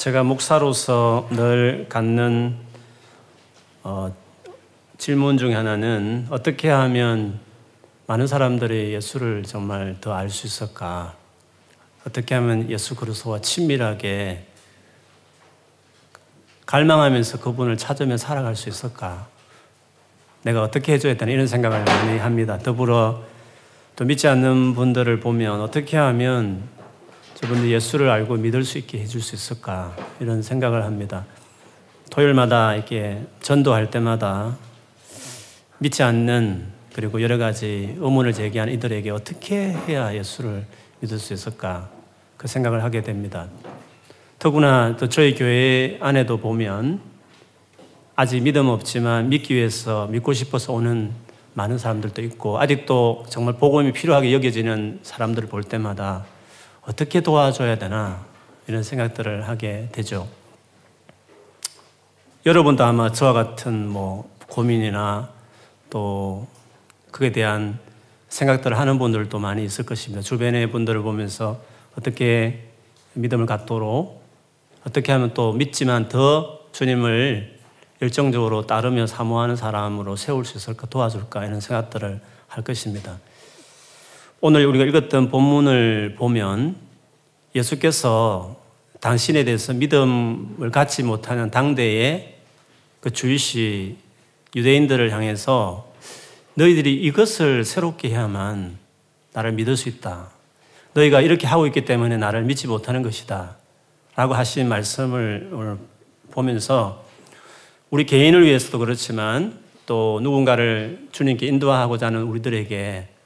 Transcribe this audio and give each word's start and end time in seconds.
제가 0.00 0.22
목사로서 0.22 1.28
늘 1.30 1.84
갖는 1.90 2.56
어, 3.82 4.10
질문 4.96 5.36
중 5.36 5.54
하나는 5.54 6.26
어떻게 6.30 6.70
하면 6.70 7.38
많은 8.06 8.26
사람들이 8.26 8.94
예수를 8.94 9.42
정말 9.42 9.98
더 10.00 10.14
알 10.14 10.30
수 10.30 10.46
있을까? 10.46 11.14
어떻게 12.06 12.34
하면 12.34 12.70
예수 12.70 12.96
그리스도와 12.96 13.42
친밀하게 13.42 14.46
갈망하면서 16.64 17.40
그분을 17.40 17.76
찾으며 17.76 18.16
살아갈 18.16 18.56
수 18.56 18.70
있을까? 18.70 19.26
내가 20.40 20.62
어떻게 20.62 20.94
해줘야 20.94 21.18
되나 21.18 21.30
이런 21.30 21.46
생각을 21.46 21.84
많이 21.84 22.18
합니다. 22.18 22.56
더불어 22.56 23.22
또 23.96 24.06
믿지 24.06 24.28
않는 24.28 24.74
분들을 24.74 25.20
보면 25.20 25.60
어떻게 25.60 25.98
하면 25.98 26.79
저분들 27.40 27.70
예수를 27.70 28.10
알고 28.10 28.36
믿을 28.36 28.64
수 28.64 28.76
있게 28.76 28.98
해줄 28.98 29.22
수 29.22 29.34
있을까 29.34 29.96
이런 30.20 30.42
생각을 30.42 30.84
합니다. 30.84 31.24
토요일마다 32.10 32.74
이렇게 32.74 33.24
전도할 33.40 33.90
때마다 33.90 34.58
믿지 35.78 36.02
않는 36.02 36.66
그리고 36.92 37.22
여러 37.22 37.38
가지 37.38 37.96
의문을 37.98 38.34
제기한 38.34 38.68
이들에게 38.68 39.08
어떻게 39.08 39.72
해야 39.72 40.14
예수를 40.14 40.66
믿을 41.00 41.18
수 41.18 41.32
있을까 41.32 41.88
그 42.36 42.46
생각을 42.46 42.84
하게 42.84 43.00
됩니다. 43.00 43.48
더구나 44.38 44.96
또 44.98 45.08
저희 45.08 45.34
교회 45.34 45.96
안에도 46.02 46.36
보면 46.36 47.00
아직 48.16 48.42
믿음 48.42 48.66
없지만 48.66 49.30
믿기 49.30 49.54
위해서 49.54 50.06
믿고 50.08 50.34
싶어서 50.34 50.74
오는 50.74 51.10
많은 51.54 51.78
사람들도 51.78 52.20
있고 52.20 52.60
아직도 52.60 53.24
정말 53.30 53.54
복음이 53.54 53.92
필요하게 53.92 54.34
여겨지는 54.34 54.98
사람들을 55.02 55.48
볼 55.48 55.64
때마다 55.64 56.26
어떻게 56.82 57.20
도와줘야 57.20 57.78
되나 57.78 58.24
이런 58.66 58.82
생각들을 58.82 59.48
하게 59.48 59.88
되죠. 59.92 60.28
여러분도 62.46 62.84
아마 62.84 63.12
저와 63.12 63.32
같은 63.32 63.88
뭐 63.88 64.30
고민이나 64.48 65.28
또 65.90 66.46
그에 67.10 67.32
대한 67.32 67.78
생각들을 68.28 68.78
하는 68.78 68.98
분들도 68.98 69.38
많이 69.38 69.64
있을 69.64 69.84
것입니다. 69.84 70.22
주변의 70.22 70.70
분들을 70.70 71.02
보면서 71.02 71.60
어떻게 71.98 72.68
믿음을 73.14 73.46
갖도록 73.46 74.22
어떻게 74.86 75.12
하면 75.12 75.34
또 75.34 75.52
믿지만 75.52 76.08
더 76.08 76.60
주님을 76.72 77.58
열정적으로 78.00 78.66
따르며 78.66 79.06
사모하는 79.06 79.56
사람으로 79.56 80.16
세울 80.16 80.44
수 80.44 80.56
있을까 80.56 80.86
도와줄까 80.86 81.44
이런 81.44 81.60
생각들을 81.60 82.20
할 82.46 82.64
것입니다. 82.64 83.18
오늘 84.42 84.64
우리가 84.64 84.86
읽었던 84.86 85.28
본문을 85.28 86.14
보면 86.16 86.74
예수께서 87.54 88.56
당신에 88.98 89.44
대해서 89.44 89.74
믿음을 89.74 90.70
갖지 90.70 91.02
못하는 91.02 91.50
당대의 91.50 92.38
그 93.00 93.10
주이시 93.10 93.98
유대인들을 94.56 95.12
향해서 95.12 95.92
너희들이 96.54 96.94
이것을 97.02 97.66
새롭게 97.66 98.08
해야만 98.08 98.78
나를 99.34 99.52
믿을 99.52 99.76
수 99.76 99.90
있다. 99.90 100.30
너희가 100.94 101.20
이렇게 101.20 101.46
하고 101.46 101.66
있기 101.66 101.84
때문에 101.84 102.16
나를 102.16 102.42
믿지 102.44 102.66
못하는 102.66 103.02
것이다. 103.02 103.56
라고 104.16 104.32
하신 104.32 104.70
말씀을 104.70 105.50
보면서 106.30 107.04
우리 107.90 108.06
개인을 108.06 108.46
위해서도 108.46 108.78
그렇지만 108.78 109.58
또 109.84 110.18
누군가를 110.22 111.08
주님께 111.12 111.46
인도하고자 111.46 112.06
하는 112.06 112.22
우리들에게 112.22 113.19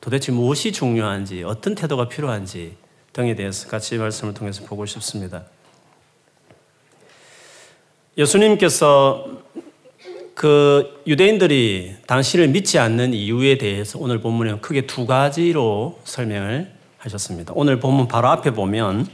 도대체 0.00 0.32
무엇이 0.32 0.72
중요한지, 0.72 1.42
어떤 1.42 1.74
태도가 1.74 2.08
필요한지 2.08 2.76
등에 3.12 3.34
대해서 3.34 3.68
같이 3.68 3.96
말씀을 3.96 4.34
통해서 4.34 4.64
보고 4.64 4.84
싶습니다. 4.86 5.44
예수님께서 8.18 9.42
그 10.34 11.02
유대인들이 11.06 11.96
당신을 12.06 12.48
믿지 12.48 12.78
않는 12.78 13.14
이유에 13.14 13.56
대해서 13.56 13.98
오늘 13.98 14.20
본문에 14.20 14.58
크게 14.60 14.86
두 14.86 15.06
가지로 15.06 15.98
설명을 16.04 16.72
하셨습니다. 16.98 17.52
오늘 17.56 17.80
본문 17.80 18.06
바로 18.08 18.28
앞에 18.28 18.50
보면 18.52 19.08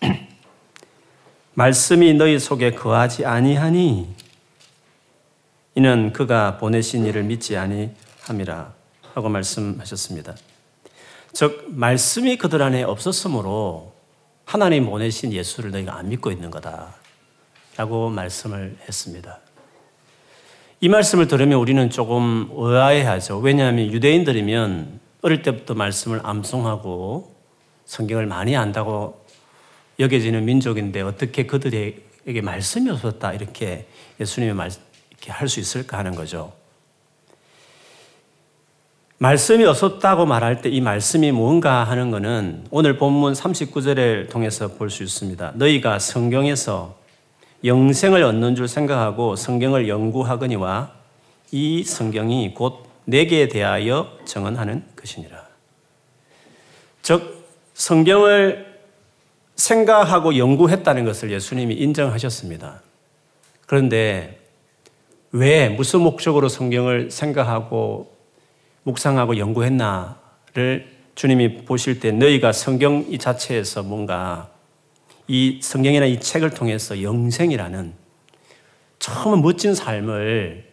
말씀이 1.54 2.14
너희 2.14 2.38
속에 2.38 2.72
거하지 2.72 3.26
아니하니 3.26 4.08
이는 5.74 6.12
그가 6.12 6.56
보내신 6.56 7.04
이를 7.04 7.22
믿지 7.22 7.56
아니함이라. 7.58 8.79
하고 9.20 9.28
말씀하셨습니다. 9.28 10.34
즉, 11.32 11.66
말씀이 11.68 12.36
그들 12.36 12.62
안에 12.62 12.82
없었으므로 12.82 13.92
하나님 14.44 14.86
보내신 14.86 15.32
예수를 15.32 15.70
너희가 15.70 15.96
안 15.96 16.08
믿고 16.08 16.32
있는 16.32 16.50
거다. 16.50 16.94
라고 17.76 18.10
말씀을 18.10 18.76
했습니다. 18.88 19.38
이 20.80 20.88
말씀을 20.88 21.28
들으면 21.28 21.58
우리는 21.58 21.88
조금 21.90 22.48
의아해하죠. 22.52 23.38
왜냐하면 23.38 23.92
유대인들이면 23.92 25.00
어릴 25.22 25.42
때부터 25.42 25.74
말씀을 25.74 26.20
암송하고 26.22 27.34
성경을 27.84 28.26
많이 28.26 28.56
안다고 28.56 29.24
여겨지는 29.98 30.46
민족인데 30.46 31.02
어떻게 31.02 31.46
그들에게 31.46 32.40
말씀이 32.42 32.88
없었다 32.90 33.34
이렇게 33.34 33.86
예수님이 34.18 34.54
말, 34.54 34.70
이렇게 35.10 35.30
할 35.30 35.48
수 35.48 35.60
있을까 35.60 35.98
하는 35.98 36.14
거죠. 36.14 36.59
말씀이 39.22 39.64
없었다고 39.66 40.24
말할 40.24 40.62
때 40.62 40.70
이 40.70 40.80
말씀이 40.80 41.30
뭔가 41.30 41.84
하는 41.84 42.10
것은 42.10 42.64
오늘 42.70 42.96
본문 42.96 43.34
39절을 43.34 44.30
통해서 44.30 44.68
볼 44.68 44.88
수 44.88 45.02
있습니다. 45.02 45.52
너희가 45.56 45.98
성경에서 45.98 46.96
영생을 47.62 48.22
얻는 48.22 48.54
줄 48.54 48.66
생각하고 48.66 49.36
성경을 49.36 49.88
연구하거니와 49.88 50.92
이 51.50 51.84
성경이 51.84 52.54
곧 52.54 52.86
내게 53.04 53.48
대하여 53.48 54.10
정언하는 54.24 54.84
것이니라. 54.96 55.44
즉, 57.02 57.46
성경을 57.74 58.80
생각하고 59.54 60.38
연구했다는 60.38 61.04
것을 61.04 61.30
예수님이 61.30 61.74
인정하셨습니다. 61.74 62.80
그런데 63.66 64.40
왜, 65.32 65.68
무슨 65.68 66.00
목적으로 66.00 66.48
성경을 66.48 67.10
생각하고 67.10 68.18
묵상하고 68.82 69.36
연구했나를 69.38 71.00
주님이 71.14 71.64
보실 71.64 72.00
때 72.00 72.12
너희가 72.12 72.52
성경 72.52 73.04
이 73.08 73.18
자체에서 73.18 73.82
뭔가 73.82 74.50
이 75.28 75.60
성경이나 75.62 76.06
이 76.06 76.18
책을 76.18 76.50
통해서 76.50 77.02
영생이라는 77.02 77.92
처음 78.98 79.42
멋진 79.42 79.74
삶을 79.74 80.64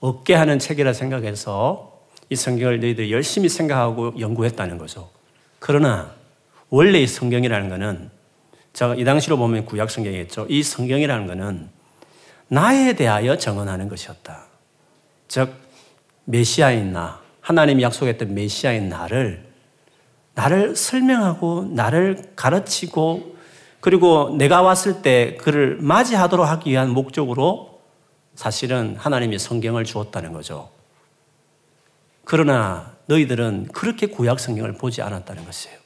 얻게 0.00 0.34
하는 0.34 0.58
책이라 0.58 0.92
생각해서 0.92 2.02
이 2.30 2.36
성경을 2.36 2.80
너희들이 2.80 3.12
열심히 3.12 3.48
생각하고 3.48 4.18
연구했다는 4.18 4.78
거죠. 4.78 5.10
그러나 5.58 6.14
원래 6.68 7.00
이 7.00 7.06
성경이라는 7.06 7.68
것은 7.68 8.10
제가 8.72 8.96
이 8.96 9.04
당시로 9.04 9.36
보면 9.36 9.64
구약 9.64 9.90
성경이겠죠. 9.90 10.46
이 10.48 10.62
성경이라는 10.62 11.26
것은 11.26 11.68
나에 12.48 12.94
대하여 12.94 13.38
정언하는 13.38 13.88
것이었다. 13.88 14.46
즉 15.28 15.63
메시아인 16.24 16.92
나, 16.92 17.20
하나님이 17.40 17.82
약속했던 17.82 18.34
메시아인 18.34 18.88
나를 18.88 19.44
나를 20.34 20.74
설명하고 20.74 21.68
나를 21.70 22.32
가르치고 22.34 23.34
그리고 23.80 24.34
내가 24.36 24.62
왔을 24.62 25.02
때 25.02 25.36
그를 25.40 25.76
맞이하도록 25.80 26.46
하기 26.46 26.70
위한 26.70 26.90
목적으로 26.90 27.80
사실은 28.34 28.96
하나님이 28.96 29.38
성경을 29.38 29.84
주었다는 29.84 30.32
거죠. 30.32 30.70
그러나 32.24 32.94
너희들은 33.06 33.68
그렇게 33.72 34.06
구약 34.06 34.40
성경을 34.40 34.72
보지 34.72 35.02
않았다는 35.02 35.44
것이에요. 35.44 35.76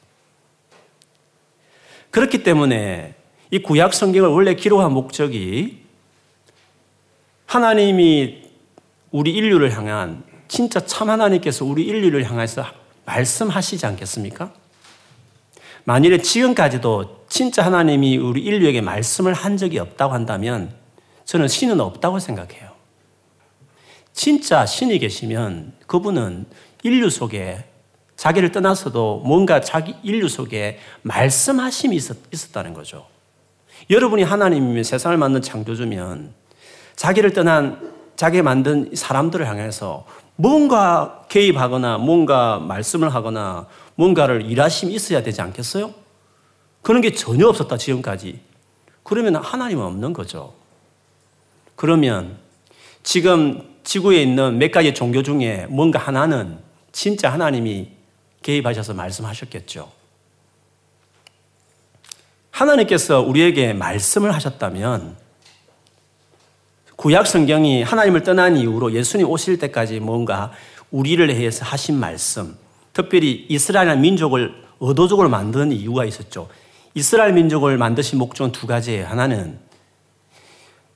그렇기 2.10 2.42
때문에 2.42 3.14
이 3.50 3.58
구약 3.60 3.92
성경을 3.92 4.30
원래 4.30 4.54
기록한 4.54 4.92
목적이 4.92 5.84
하나님이 7.46 8.44
우리 9.10 9.32
인류를 9.32 9.76
향한 9.76 10.22
진짜 10.48 10.80
참 10.84 11.10
하나님께서 11.10 11.64
우리 11.64 11.84
인류를 11.84 12.28
향해서 12.28 12.64
말씀하시지 13.04 13.84
않겠습니까? 13.86 14.52
만일에 15.84 16.18
지금까지도 16.18 17.24
진짜 17.28 17.64
하나님이 17.64 18.16
우리 18.18 18.42
인류에게 18.42 18.80
말씀을 18.80 19.32
한 19.32 19.56
적이 19.56 19.78
없다고 19.78 20.12
한다면 20.12 20.74
저는 21.24 21.48
신은 21.48 21.80
없다고 21.80 22.18
생각해요. 22.18 22.70
진짜 24.12 24.66
신이 24.66 24.98
계시면 24.98 25.74
그분은 25.86 26.46
인류 26.82 27.08
속에 27.08 27.64
자기를 28.16 28.50
떠나서도 28.50 29.22
뭔가 29.24 29.60
자기 29.60 29.94
인류 30.02 30.28
속에 30.28 30.78
말씀하심이 31.02 31.94
있었, 31.96 32.52
다는 32.52 32.74
거죠. 32.74 33.06
여러분이 33.90 34.24
하나님이면 34.24 34.82
세상을 34.82 35.16
만든 35.16 35.40
창조주면 35.40 36.34
자기를 36.96 37.32
떠난 37.32 37.94
자기 38.16 38.42
만든 38.42 38.90
사람들을 38.92 39.46
향해서 39.46 40.04
뭔가 40.40 41.24
개입하거나 41.28 41.98
뭔가 41.98 42.60
말씀을 42.60 43.12
하거나 43.12 43.66
뭔가를 43.96 44.48
일하심이 44.48 44.94
있어야 44.94 45.20
되지 45.20 45.42
않겠어요? 45.42 45.92
그런 46.80 47.00
게 47.00 47.12
전혀 47.12 47.48
없었다, 47.48 47.76
지금까지. 47.76 48.38
그러면 49.02 49.34
하나님은 49.34 49.84
없는 49.84 50.12
거죠. 50.12 50.54
그러면 51.74 52.38
지금 53.02 53.68
지구에 53.82 54.22
있는 54.22 54.58
몇 54.58 54.70
가지 54.70 54.94
종교 54.94 55.24
중에 55.24 55.66
뭔가 55.70 55.98
하나는 55.98 56.58
진짜 56.92 57.32
하나님이 57.32 57.90
개입하셔서 58.42 58.94
말씀하셨겠죠. 58.94 59.90
하나님께서 62.52 63.22
우리에게 63.22 63.72
말씀을 63.72 64.32
하셨다면 64.32 65.16
구약 66.98 67.28
성경이 67.28 67.84
하나님을 67.84 68.24
떠난 68.24 68.56
이후로 68.56 68.92
예수님 68.92 69.30
오실 69.30 69.60
때까지 69.60 70.00
뭔가 70.00 70.50
우리를 70.90 71.28
위해서 71.38 71.64
하신 71.64 71.94
말씀, 71.94 72.56
특별히 72.92 73.46
이스라엘 73.48 73.96
민족을 73.98 74.52
의도적으로 74.80 75.28
만든 75.28 75.70
이유가 75.70 76.04
있었죠. 76.04 76.48
이스라엘 76.94 77.34
민족을 77.34 77.78
만드신 77.78 78.18
목적은 78.18 78.50
두 78.50 78.66
가지예요. 78.66 79.06
하나는 79.06 79.60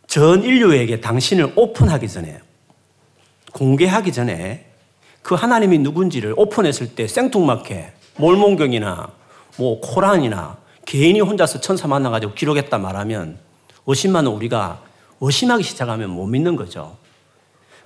전 0.08 0.43
인류에게 0.43 1.00
당신을 1.00 1.52
오픈하기 1.54 2.08
전에, 2.08 2.40
공개하기 3.52 4.10
전에 4.10 4.66
그 5.22 5.37
하나님이 5.37 5.78
누군지를 5.78 6.34
오픈했을 6.37 6.96
때 6.96 7.06
생뚱맞게 7.06 7.93
몰몬경이나 8.16 9.08
뭐 9.56 9.81
코란이나 9.81 10.56
개인이 10.84 11.20
혼자서 11.20 11.60
천사 11.60 11.87
만나가지고 11.87 12.34
기록했다 12.34 12.76
말하면 12.78 13.38
의심만 13.87 14.26
우리가 14.26 14.90
의심하기 15.23 15.63
시작하면 15.63 16.11
못 16.11 16.27
믿는 16.27 16.57
거죠. 16.57 16.97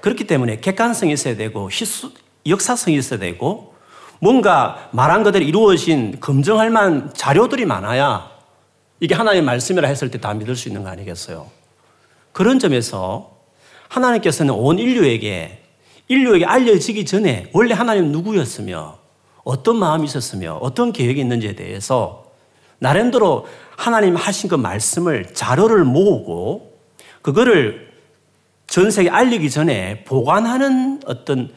그렇기 0.01 0.27
때문에 0.27 0.61
객관성이 0.61 1.13
있어야 1.13 1.37
되고 1.37 1.71
희수, 1.71 2.13
역사성이 2.47 2.97
있어야 2.97 3.19
되고 3.19 3.75
뭔가 4.21 4.89
말한 4.93 5.23
것들이 5.23 5.47
이루어진 5.47 6.19
검증할 6.19 6.71
만한 6.71 7.13
자료들이 7.13 7.67
많아야 7.67 8.31
이게 9.01 9.15
하나님의 9.15 9.45
말씀이라 9.45 9.87
했을 9.87 10.11
때 10.11 10.19
다 10.19 10.33
믿을 10.33 10.57
수 10.57 10.69
있는 10.69 10.83
거 10.83 10.89
아니겠어요? 10.89 11.47
그런 12.33 12.59
점에서 12.59 13.37
하나님께서는 13.89 14.55
온 14.55 14.79
인류에게 14.79 15.63
인류에게 16.09 16.47
알려지기 16.47 17.05
전에 17.05 17.51
원래 17.53 17.75
하나님 17.75 18.13
누구였으며 18.13 18.99
어떤 19.45 19.77
마음이 19.77 20.07
있었으며 20.07 20.55
어떤 20.63 20.93
계획이 20.93 21.21
있는지에 21.21 21.55
대해서 21.55 22.33
나름대로 22.79 23.47
하나님 23.77 24.17
하신 24.17 24.49
그 24.49 24.55
말씀을 24.55 25.35
자료를 25.35 25.85
모으고 25.85 26.76
그거를 27.27 27.93
전 28.69 28.93
세계 28.93 29.11
알리기 29.11 29.51
전에 29.51 30.05
보관하는 30.05 31.01
어떤 31.07 31.53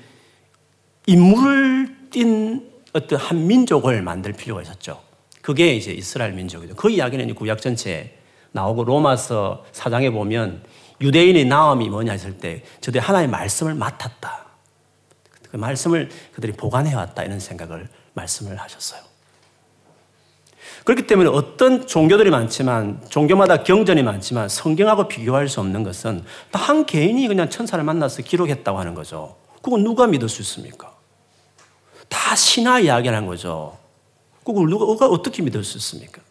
인물을 1.06 2.10
띈 2.10 2.68
어떤 2.94 3.20
한 3.20 3.46
민족을 3.46 4.02
만들 4.02 4.34
필요가 4.34 4.64
있었죠. 4.64 5.00
그게 5.44 5.76
이제 5.76 5.92
이스라엘 5.92 6.34
민족이죠. 6.34 6.74
그 6.74 6.90
이야기는 6.90 7.36
구약 7.36 7.62
전체에 7.62 8.18
나오고 8.52 8.84
로마서 8.84 9.64
사장에 9.72 10.10
보면 10.10 10.64
유대인의 11.02 11.46
나음이 11.46 11.88
뭐냐 11.90 12.14
했을 12.14 12.40
때 12.40 12.64
저들이 12.82 13.04
하나님의 13.04 13.30
말씀을 13.30 13.76
맡았다. 13.76 14.46
그 15.52 15.58
말씀을 15.58 16.10
그들이 16.34 16.54
보관해 16.54 16.96
왔다 16.96 17.22
이런 17.22 17.40
생각을 17.40 17.90
말씀을 18.16 18.60
하셨어요. 18.60 19.09
그렇기 20.86 21.08
때문에 21.08 21.30
어떤 21.30 21.86
종교들이 21.86 22.30
많지만 22.30 23.02
종교마다 23.10 23.64
경전이 23.64 24.04
많지만 24.04 24.50
성경하고 24.50 25.08
비교할 25.08 25.48
수 25.48 25.60
없는 25.60 25.84
것은 25.84 26.24
한 26.52 26.86
개인이 26.86 27.28
그냥 27.28 27.50
천사를 27.50 27.84
만나서 27.84 28.24
기록했다고 28.24 28.80
하는 28.80 28.96
거죠. 28.96 29.36
그건 29.62 29.84
누가 29.84 30.08
믿을 30.08 30.30
수 30.30 30.42
있습니까? 30.42 30.92
다 32.08 32.36
신화 32.36 32.80
이야기라는 32.80 33.28
거죠. 33.28 33.78
그걸 34.44 34.68
누가 34.68 35.06
어떻게 35.06 35.44
믿을 35.44 35.64
수 35.64 35.78
있습니까? 35.78 36.22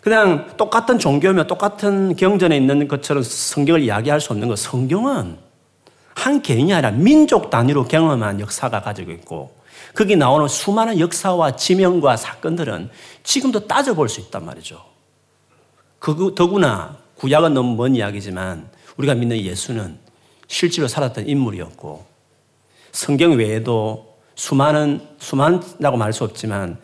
그냥 0.00 0.56
똑같은 0.56 0.98
종교며 0.98 1.46
똑같은 1.46 2.16
경전에 2.16 2.56
있는 2.56 2.88
것처럼 2.88 3.22
성경을 3.22 3.82
이야기할 3.82 4.20
수 4.20 4.32
없는 4.32 4.48
것. 4.48 4.58
성경은 4.58 5.38
한 6.14 6.42
개인이 6.42 6.72
아니라 6.72 6.90
민족 6.90 7.50
단위로 7.50 7.84
경험한 7.84 8.40
역사가 8.40 8.82
가지고 8.82 9.12
있고 9.12 9.54
거기 9.94 10.16
나오는 10.16 10.48
수많은 10.48 10.98
역사와 10.98 11.56
지명과 11.56 12.16
사건들은 12.16 12.90
지금도 13.22 13.66
따져볼 13.66 14.08
수 14.08 14.20
있단 14.20 14.44
말이죠. 14.44 14.82
그, 15.98 16.34
더구나 16.34 16.98
구약은 17.16 17.54
너무 17.54 17.76
먼 17.76 17.94
이야기지만 17.94 18.68
우리가 18.96 19.14
믿는 19.14 19.38
예수는 19.38 19.98
실제로 20.48 20.88
살았던 20.88 21.28
인물이었고 21.28 22.04
성경 22.90 23.32
외에도 23.32 24.16
수많은, 24.34 25.00
수많다고 25.18 25.96
말할 25.96 26.12
수 26.12 26.24
없지만 26.24 26.78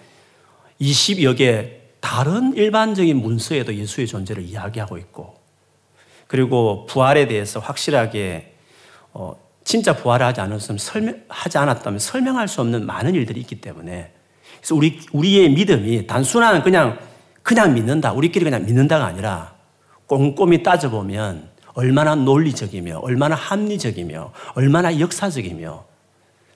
20여 0.80 1.36
개 1.36 1.80
다른 2.00 2.54
일반적인 2.54 3.16
문서에도 3.16 3.74
예수의 3.74 4.06
존재를 4.06 4.44
이야기하고 4.44 4.98
있고 4.98 5.36
그리고 6.26 6.86
부활에 6.86 7.26
대해서 7.26 7.58
확실하게 7.58 8.54
어, 9.12 9.36
진짜 9.68 9.94
부활하지 9.94 10.40
않았으면 10.40 10.78
설명, 10.78 11.22
하지 11.28 11.58
않았다면 11.58 11.98
설명할 11.98 12.48
수 12.48 12.62
없는 12.62 12.86
많은 12.86 13.14
일들이 13.14 13.38
있기 13.40 13.60
때문에 13.60 14.14
그래서 14.56 14.74
우리, 14.74 14.98
우리의 15.12 15.50
믿음이 15.50 16.06
단순한 16.06 16.62
그냥, 16.62 16.98
그냥 17.42 17.74
믿는다. 17.74 18.14
우리끼리 18.14 18.44
그냥 18.44 18.64
믿는다가 18.64 19.04
아니라 19.04 19.56
꼼꼼히 20.06 20.62
따져보면 20.62 21.50
얼마나 21.74 22.14
논리적이며, 22.14 23.00
얼마나 23.00 23.34
합리적이며, 23.34 24.32
얼마나 24.54 24.98
역사적이며, 24.98 25.84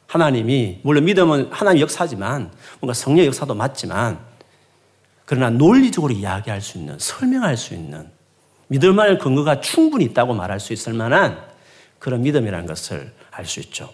하나님이, 0.07 0.81
물론 0.83 1.05
믿음은 1.05 1.49
하나님 1.51 1.83
역사지만, 1.83 2.51
뭔가 2.81 2.95
성령 2.95 3.27
역사도 3.27 3.55
맞지만, 3.55 4.21
그러나 5.27 5.51
논리적으로 5.51 6.15
이야기할 6.15 6.63
수 6.63 6.79
있는, 6.79 6.99
설명할 6.99 7.59
수 7.59 7.75
있는, 7.75 8.09
믿을 8.69 8.95
만한 8.95 9.19
근거가 9.19 9.61
충분히 9.61 10.07
있다고 10.07 10.33
말할 10.33 10.59
수 10.61 10.73
있을 10.73 10.95
만한 10.95 11.52
그런 12.03 12.23
믿음이라는 12.23 12.67
것을 12.67 13.13
알 13.31 13.47
수 13.47 13.61
있죠. 13.61 13.89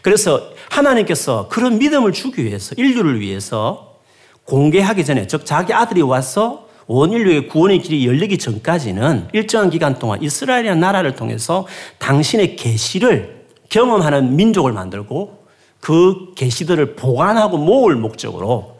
그래서 0.00 0.52
하나님께서 0.70 1.48
그런 1.48 1.78
믿음을 1.78 2.12
주기 2.12 2.44
위해서 2.44 2.74
인류를 2.78 3.20
위해서 3.20 4.00
공개하기 4.44 5.04
전에 5.04 5.26
즉 5.26 5.44
자기 5.44 5.74
아들이 5.74 6.00
와서 6.00 6.66
온 6.86 7.12
인류의 7.12 7.48
구원의 7.48 7.80
길이 7.80 8.06
열리기 8.06 8.38
전까지는 8.38 9.28
일정한 9.34 9.68
기간 9.68 9.98
동안 9.98 10.22
이스라엘이라는 10.22 10.80
나라를 10.80 11.14
통해서 11.14 11.66
당신의 11.98 12.56
계시를 12.56 13.44
경험하는 13.68 14.34
민족을 14.34 14.72
만들고 14.72 15.44
그 15.78 16.32
계시들을 16.34 16.96
보관하고 16.96 17.58
모을 17.58 17.96
목적으로 17.96 18.78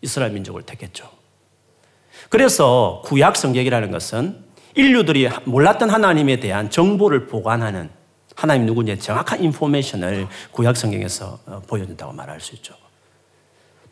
이스라엘 0.00 0.32
민족을 0.32 0.62
택했죠. 0.62 1.08
그래서 2.28 3.02
구약 3.04 3.36
성경이라는 3.36 3.92
것은 3.92 4.41
인류들이 4.74 5.28
몰랐던 5.44 5.90
하나님에 5.90 6.40
대한 6.40 6.70
정보를 6.70 7.26
보관하는 7.26 7.90
하나님 8.34 8.66
누구인지 8.66 8.98
정확한 8.98 9.42
인포메이션을 9.42 10.26
구약 10.52 10.76
성경에서 10.76 11.38
어, 11.46 11.62
보여준다고 11.66 12.12
말할 12.12 12.40
수 12.40 12.54
있죠. 12.56 12.74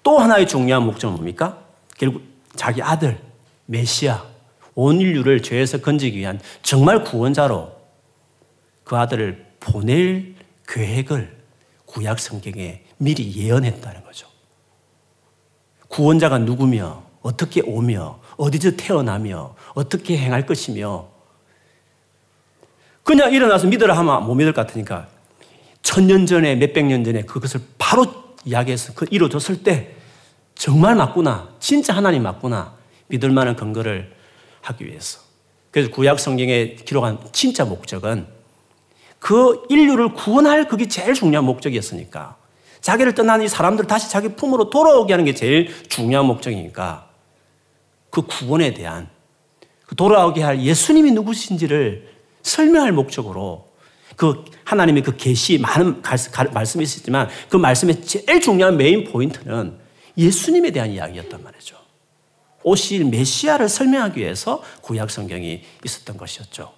또 0.03 0.19
하나의 0.19 0.49
중요한 0.49 0.85
목적은 0.85 1.15
뭡니까? 1.15 1.59
결국 1.99 2.23
자기 2.57 2.83
아들 2.83 3.19
메시아 3.67 4.25
온 4.75 5.01
인류를 5.01 5.43
죄에서 5.43 5.79
건지기 5.79 6.19
위한 6.19 6.41
정말 6.63 7.05
구원자로 7.05 7.71
그 8.85 8.97
아들을 8.97 9.47
보낼 9.61 10.35
계획을 10.67 11.39
구약 11.85 12.19
성경에 12.19 12.83
미리 12.97 13.35
예언했다는 13.37 14.05
거죠. 14.05 14.27
구원자가 15.89 16.39
누구며 16.39 17.03
어떻게 17.21 17.61
오며 17.61 18.20
어디서 18.41 18.73
태어나며 18.73 19.55
어떻게 19.75 20.17
행할 20.17 20.47
것이며. 20.47 21.09
그냥 23.05 23.33
일어나서 23.33 23.67
믿으라 23.67 23.97
하면 23.99 24.25
못 24.25 24.35
믿을 24.35 24.53
것 24.53 24.67
같으니까 24.67 25.09
천년 25.83 26.27
전에 26.27 26.57
몇백 26.57 26.87
년 26.87 27.05
전에 27.05 27.23
그것을 27.23 27.61
바로 27.79 28.07
이야기해서 28.45 28.95
그 28.95 29.07
이루어졌을 29.11 29.63
때 29.63 29.95
정말 30.55 30.95
맞구나. 30.95 31.51
진짜 31.61 31.95
하나님 31.95 32.23
맞구나. 32.23 32.75
믿을 33.09 33.31
만한 33.31 33.57
근거를 33.57 34.15
하기 34.63 34.87
위해서. 34.87 35.21
그래서 35.71 35.91
구약 35.91 36.19
성경에 36.19 36.77
기록한 36.77 37.19
진짜 37.33 37.65
목적은 37.65 38.27
그 39.19 39.65
인류를 39.69 40.15
구원할 40.15 40.67
그게 40.67 40.89
제일 40.89 41.15
중요한 41.15 41.45
목적이었으니까. 41.45 42.37
자기를 42.81 43.15
떠난 43.15 43.43
이 43.43 43.49
사람들 43.49 43.87
다시 43.87 44.11
자기 44.11 44.31
품으로 44.31 44.71
돌아오게 44.71 45.13
하는 45.13 45.27
게 45.27 45.35
제일 45.35 45.69
중요한 45.89 46.25
목적이니까 46.27 47.10
그 48.11 48.23
구원에 48.23 48.75
대한 48.75 49.09
그 49.87 49.95
돌아오게 49.95 50.43
할 50.43 50.61
예수님이 50.61 51.13
누구신지를 51.13 52.09
설명할 52.43 52.93
목적으로 52.93 53.69
그 54.17 54.45
하나님의 54.65 55.03
그 55.03 55.17
계시 55.17 55.59
많은 55.59 56.03
말씀이 56.53 56.85
있었지만 56.85 57.29
그 57.49 57.57
말씀의 57.57 58.03
제일 58.03 58.41
중요한 58.41 58.77
메인 58.77 59.05
포인트는 59.05 59.79
예수님에 60.17 60.71
대한 60.71 60.91
이야기였단 60.91 61.43
말이죠. 61.43 61.77
오실 62.63 63.05
메시아를 63.07 63.69
설명하기 63.69 64.21
위해서 64.21 64.63
구약 64.83 65.11
성경이 65.11 65.63
있었던 65.85 66.17
것이었죠. 66.17 66.73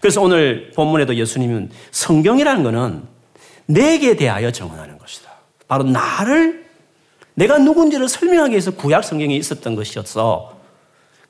그래서 0.00 0.22
오늘 0.22 0.70
본문에도 0.76 1.16
예수님은 1.16 1.70
성경이라는 1.90 2.62
것은 2.62 3.02
내게 3.66 4.14
대하여 4.16 4.50
정언하는 4.52 4.98
것이다. 4.98 5.30
바로 5.66 5.84
나를 5.84 6.66
내가 7.34 7.58
누군지를 7.58 8.08
설명하기 8.08 8.52
위해서 8.52 8.70
구약 8.70 9.04
성경에 9.04 9.34
있었던 9.36 9.74
것이었어. 9.74 10.55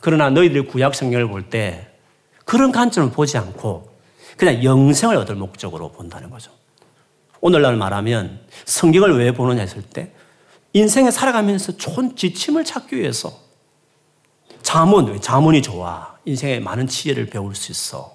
그러나 0.01 0.31
너희들 0.31 0.67
구약 0.67 0.95
성경을 0.95 1.29
볼 1.29 1.49
때 1.51 1.89
그런 2.45 2.71
관점을 2.73 3.11
보지 3.11 3.37
않고 3.39 3.91
그냥 4.37 4.63
영생을 4.63 5.17
얻을 5.17 5.35
목적으로 5.35 5.91
본다는 5.93 6.31
거죠. 6.31 6.51
오늘날 7.41 7.77
말하면 7.77 8.41
성경을 8.65 9.19
왜 9.19 9.33
보느냐 9.33 9.63
했을 9.63 9.83
때 9.83 10.13
인생에 10.73 11.11
살아가면서 11.11 11.77
좋은 11.77 12.17
지침을 12.17 12.65
찾기 12.65 12.97
위해서 12.97 13.33
자문, 14.63 15.21
자문이 15.21 15.63
좋아. 15.63 16.17
인생에 16.25 16.61
많은 16.61 16.87
지혜를 16.87 17.27
배울 17.27 17.55
수 17.55 17.73
있어. 17.73 18.15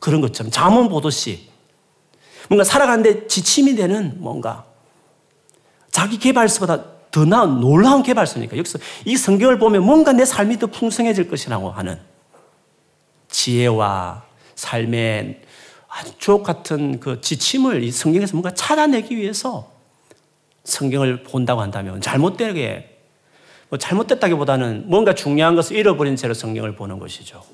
그런 0.00 0.20
것처럼 0.20 0.50
자문 0.50 0.88
보듯이 0.88 1.48
뭔가 2.48 2.64
살아가는데 2.64 3.26
지침이 3.26 3.74
되는 3.74 4.16
뭔가 4.18 4.66
자기 5.90 6.18
개발서보다 6.18 6.93
더 7.14 7.24
나은 7.24 7.60
놀라운 7.60 8.02
개발서니까 8.02 8.56
여기서 8.56 8.80
이 9.04 9.16
성경을 9.16 9.60
보면 9.60 9.84
뭔가 9.84 10.12
내 10.12 10.24
삶이 10.24 10.58
더 10.58 10.66
풍성해질 10.66 11.28
것이라고 11.28 11.70
하는 11.70 11.96
지혜와 13.28 14.24
삶의 14.56 15.40
주옥 16.18 16.42
같은 16.42 16.98
그 16.98 17.20
지침을 17.20 17.84
이 17.84 17.92
성경에서 17.92 18.32
뭔가 18.32 18.52
찾아내기 18.52 19.16
위해서 19.16 19.70
성경을 20.64 21.22
본다고 21.22 21.60
한다면 21.60 22.00
잘못되게 22.00 22.98
뭐 23.68 23.78
잘못됐다기보다는 23.78 24.86
뭔가 24.86 25.14
중요한 25.14 25.54
것을 25.54 25.76
잃어버린 25.76 26.16
채로 26.16 26.34
성경을 26.34 26.74
보는 26.74 26.98
것이죠. 26.98 27.44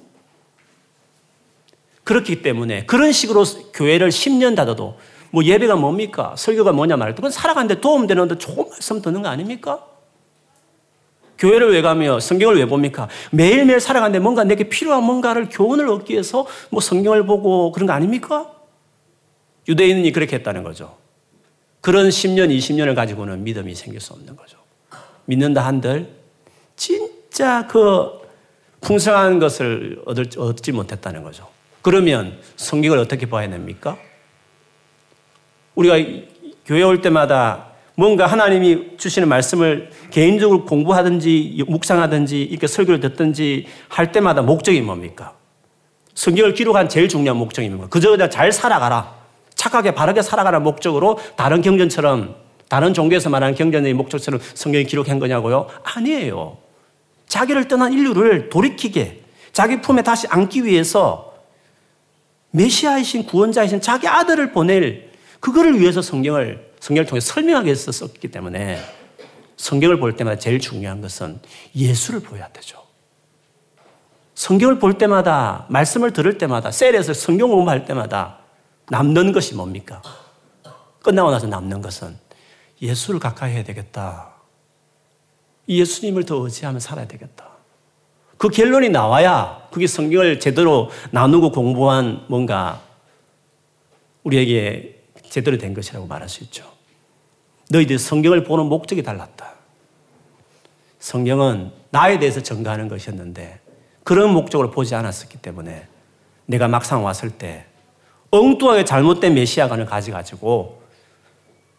그렇기 2.05 2.41
때문에 2.41 2.87
그런 2.87 3.13
식으로 3.13 3.45
교회를 3.75 4.09
10년 4.09 4.57
닫아도 4.57 4.99
뭐 5.31 5.45
예배가 5.45 5.77
뭡니까? 5.77 6.35
설교가 6.37 6.73
뭐냐 6.73 6.97
말도 6.97 7.17
그건 7.17 7.31
살아가는데 7.31 7.81
도움되는데 7.81 8.39
좋은 8.39 8.69
말씀 8.69 9.01
듣는 9.01 9.23
거 9.23 9.29
아닙니까? 9.29 9.85
교회를 11.39 11.73
왜 11.73 11.81
가며 11.81 12.21
성경을 12.21 12.57
왜 12.57 12.67
봅니까? 12.67 13.09
매일매일 13.31 13.81
살아가는데 13.81 14.19
뭔가 14.19 14.45
내게 14.45 14.65
필요한 14.65 15.03
뭔가를 15.03 15.49
교훈을 15.51 15.89
얻기 15.89 16.13
위해서 16.13 16.47
뭐 16.71 16.81
성경을 16.81 17.25
보고 17.25 17.73
그런 17.73 17.87
거 17.87 17.93
아닙니까? 17.95 18.51
유대인이 19.67 20.13
그렇게 20.13 20.37
했다는 20.37 20.63
거죠. 20.63 20.99
그런 21.81 22.11
10년, 22.11 22.55
20년을 22.55 22.95
가지고는 22.95 23.43
믿음이 23.43 23.75
생길 23.75 24.01
수 24.01 24.13
없는 24.13 24.37
거죠. 24.37 24.59
믿는다 25.25 25.65
한들 25.65 26.11
진짜 26.77 27.67
그 27.67 28.21
풍성한 28.83 29.39
것을 29.39 30.03
얻지 30.05 30.73
못했다는 30.73 31.23
거죠. 31.23 31.49
그러면 31.81 32.39
성경을 32.57 32.99
어떻게 32.99 33.27
봐야 33.27 33.49
됩니까? 33.49 33.97
우리가 35.81 35.97
교회 36.67 36.83
올 36.83 37.01
때마다 37.01 37.67
뭔가 37.95 38.27
하나님이 38.27 38.97
주시는 38.97 39.29
말씀을 39.29 39.91
개인적으로 40.11 40.65
공부하든지 40.65 41.65
묵상하든지 41.67 42.43
이렇게 42.43 42.67
설교를 42.67 43.01
듣든지 43.01 43.67
할 43.89 44.13
때마다 44.13 44.43
목적이 44.43 44.81
뭡니까? 44.83 45.35
성경을 46.15 46.55
기록한 46.55 46.89
제일 46.89 47.09
중요한 47.09 47.39
목적이 47.39 47.69
뭡니까? 47.69 47.89
그저 47.89 48.11
그냥 48.11 48.31
잘 48.31 48.53
살아가라. 48.53 49.21
착하게 49.55 49.95
바르게 49.95 50.23
살아가는 50.23 50.63
목적으로 50.63 51.19
다른 51.37 51.61
경전처럼 51.61 52.35
다른 52.69 52.95
종교에서 52.95 53.29
말하는 53.29 53.55
경전의 53.55 53.93
목적처럼 53.95 54.41
성경이 54.55 54.85
기록한 54.85 55.19
거냐고요? 55.19 55.69
아니에요. 55.83 56.57
자기를 57.27 57.69
떠난 57.69 57.93
인류를 57.93 58.49
돌이키게 58.49 59.21
자기 59.53 59.81
품에 59.81 60.03
다시 60.03 60.27
안기 60.29 60.65
위해서 60.65 61.35
메시아이신 62.53 63.27
구원자이신 63.27 63.81
자기 63.81 64.09
아들을 64.09 64.53
보낼 64.53 65.10
그거를 65.41 65.81
위해서 65.81 66.03
성경을 66.03 66.71
성경을 66.81 67.07
통해 67.07 67.21
위해서 67.65 67.93
썼기 67.93 68.29
때문에 68.29 68.81
성경을 69.57 69.99
볼 69.99 70.17
때마다 70.17 70.39
제일 70.39 70.59
중요한 70.59 71.01
것은 71.01 71.41
예수를 71.75 72.21
보여야 72.21 72.49
되죠. 72.49 72.83
성경을 74.35 74.79
볼 74.79 74.97
때마다 74.97 75.67
말씀을 75.69 76.13
들을 76.13 76.39
때마다 76.39 76.71
셀에서 76.71 77.13
성경 77.13 77.51
공부할 77.51 77.85
때마다 77.85 78.39
남는 78.89 79.33
것이 79.33 79.55
뭡니까? 79.55 80.01
끝나고 81.03 81.31
나서 81.31 81.47
남는 81.47 81.83
것은 81.83 82.17
예수를 82.81 83.21
가까이 83.21 83.53
해야 83.53 83.65
되겠다. 83.65 84.31
예수님을 85.69 86.25
더 86.25 86.37
의지하며 86.37 86.81
살아야 86.81 87.07
되겠다. 87.07 87.49
그 88.39 88.49
결론이 88.49 88.89
나와야 88.89 89.69
그게 89.71 89.87
성경을 89.87 90.41
제대로 90.41 90.91
나누고 91.11 91.53
공부한 91.53 92.25
뭔가 92.29 92.81
우리에게 94.25 95.00
제대로 95.31 95.57
된 95.57 95.73
것이라고 95.73 96.07
말할 96.07 96.29
수 96.29 96.45
있죠. 96.45 96.71
너희들 97.71 97.99
성경을 97.99 98.45
보는 98.45 98.67
목적이 98.67 99.03
달랐다. 99.03 99.55
성경은 100.99 101.73
나에 101.91 102.19
대해서 102.19 102.43
증가하는 102.43 102.89
것이었는데 102.89 103.61
그런 104.05 104.33
목적으로 104.33 104.71
보지 104.71 104.95
않았었기 104.95 105.39
때문에 105.39 105.87
내가 106.47 106.69
막상 106.69 107.05
왔을 107.05 107.31
때 107.31 107.65
엉뚱하게 108.33 108.85
잘못된 108.85 109.35
메시아관을 109.35 109.87
가져가지고 109.87 110.83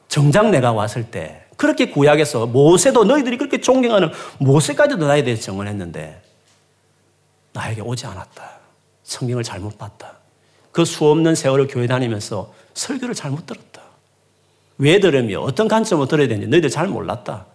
정작 0.07 0.49
내가 0.49 0.71
왔을 0.71 1.11
때 1.11 1.45
그렇게 1.57 1.89
구약에서 1.89 2.47
모세도 2.47 3.03
너희들이 3.03 3.37
그렇게 3.37 3.61
존경하는 3.61 4.11
모세까지도 4.39 5.05
나에 5.05 5.23
대해서 5.23 5.43
정언했는데 5.43 6.21
나에게 7.53 7.81
오지 7.81 8.05
않았다. 8.05 8.49
성경을 9.03 9.43
잘못 9.43 9.77
봤다. 9.77 10.20
그 10.71 10.85
수없는 10.85 11.35
세월을 11.35 11.67
교회 11.67 11.87
다니면서 11.87 12.53
설교를 12.73 13.15
잘못 13.15 13.45
들었다. 13.45 13.81
왜 14.77 14.99
들으며 14.99 15.39
어떤 15.41 15.67
관점으로 15.67 16.07
들어야 16.07 16.27
되는지 16.27 16.47
너희들 16.47 16.69
잘 16.69 16.87
몰랐다. 16.87 17.45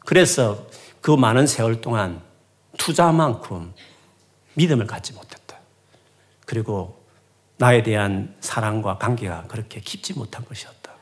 그래서 0.00 0.66
그 1.00 1.10
많은 1.10 1.46
세월 1.46 1.80
동안 1.80 2.20
투자만큼 2.78 3.72
믿음을 4.54 4.86
갖지 4.86 5.12
못했다. 5.12 5.58
그리고 6.46 7.00
나에 7.58 7.82
대한 7.82 8.34
사랑과 8.40 8.98
관계가 8.98 9.44
그렇게 9.48 9.80
깊지 9.80 10.14
못한 10.14 10.44
것이었다. 10.44 10.92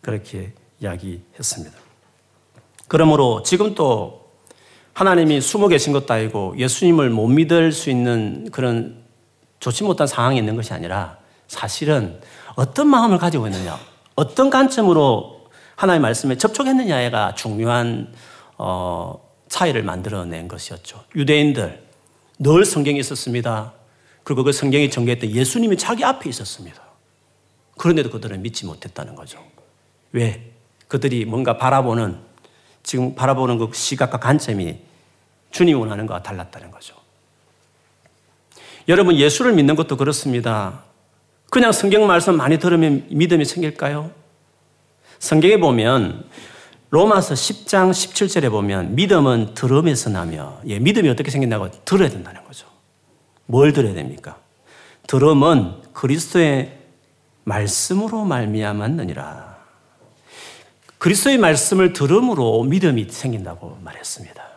그렇게 0.00 0.52
이야기했습니다. 0.80 1.76
그러므로 2.88 3.42
지금 3.42 3.74
또 3.74 4.30
하나님이 4.92 5.40
숨어 5.40 5.68
계신 5.68 5.92
것도 5.92 6.12
아니고 6.12 6.54
예수님을 6.58 7.10
못 7.10 7.28
믿을 7.28 7.72
수 7.72 7.90
있는 7.90 8.50
그런 8.50 9.03
좋지 9.64 9.82
못한 9.84 10.06
상황이 10.06 10.36
있는 10.36 10.56
것이 10.56 10.74
아니라 10.74 11.16
사실은 11.48 12.20
어떤 12.54 12.86
마음을 12.86 13.16
가지고 13.16 13.46
있느냐, 13.46 13.78
어떤 14.14 14.50
관점으로 14.50 15.48
하나님의 15.76 16.02
말씀에 16.02 16.36
접촉했느냐가 16.36 17.34
중요한 17.34 18.12
어, 18.58 19.18
차이를 19.48 19.82
만들어낸 19.82 20.48
것이었죠. 20.48 21.04
유대인들 21.16 21.82
늘 22.40 22.64
성경이 22.66 22.98
있었습니다. 23.00 23.72
그리고 24.22 24.44
그 24.44 24.52
성경이 24.52 24.90
전개했던 24.90 25.30
예수님이 25.30 25.78
자기 25.78 26.04
앞에 26.04 26.28
있었습니다. 26.28 26.82
그런데도 27.78 28.10
그들은 28.10 28.42
믿지 28.42 28.66
못했다는 28.66 29.14
거죠. 29.14 29.38
왜? 30.12 30.52
그들이 30.88 31.24
뭔가 31.24 31.56
바라보는, 31.56 32.18
지금 32.82 33.14
바라보는 33.14 33.56
그 33.56 33.70
시각과 33.72 34.20
관점이 34.20 34.78
주님이 35.52 35.78
원하는 35.78 36.06
것과 36.06 36.22
달랐다는 36.22 36.70
거죠. 36.70 37.03
여러분, 38.88 39.16
예수를 39.16 39.52
믿는 39.52 39.76
것도 39.76 39.96
그렇습니다. 39.96 40.82
그냥 41.50 41.72
성경 41.72 42.06
말씀 42.06 42.36
많이 42.36 42.58
들으면 42.58 43.06
믿음이 43.10 43.44
생길까요? 43.44 44.10
성경에 45.18 45.56
보면 45.58 46.24
로마서 46.90 47.34
10장 47.34 47.90
17절에 47.90 48.50
보면 48.50 48.94
믿음은 48.94 49.54
들음에서 49.54 50.10
나며 50.10 50.60
예, 50.66 50.78
믿음이 50.78 51.08
어떻게 51.08 51.30
생긴다고 51.30 51.70
들어야 51.84 52.08
된다는 52.08 52.44
거죠. 52.44 52.66
뭘 53.46 53.72
들어야 53.72 53.94
됩니까? 53.94 54.36
들음은 55.06 55.82
그리스도의 55.92 56.78
말씀으로 57.44 58.24
말미암았느니라. 58.24 59.54
그리스도의 60.98 61.38
말씀을 61.38 61.92
들음으로 61.92 62.64
믿음이 62.64 63.08
생긴다고 63.10 63.78
말했습니다. 63.82 64.53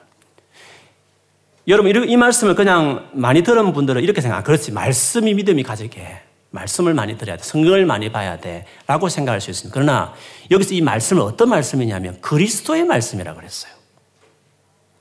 여러분 1.68 2.10
이 2.10 2.18
말씀을 2.18 2.56
그냥 2.56 3.10
많이 3.12 3.44
들은 3.44 3.74
분들은 3.74 4.02
이렇게 4.02 4.22
생각, 4.22 4.44
그렇지 4.44 4.72
말씀이 4.72 5.34
믿음이 5.34 5.64
가지게 5.64 6.22
말씀을 6.52 6.94
많이 6.94 7.18
들어야 7.18 7.36
돼, 7.36 7.44
성경을 7.44 7.86
많이 7.86 8.10
봐야 8.10 8.40
돼 8.40 8.66
라고 8.88 9.10
생각할 9.10 9.42
수 9.42 9.52
있습니다. 9.52 9.74
그러나 9.74 10.14
여기서 10.50 10.74
이 10.76 10.82
말씀은 10.82 11.22
어떤 11.22 11.50
말씀이냐면 11.50 12.22
그리스도의 12.22 12.86
말씀이라고 12.86 13.38
그랬어요. 13.38 13.74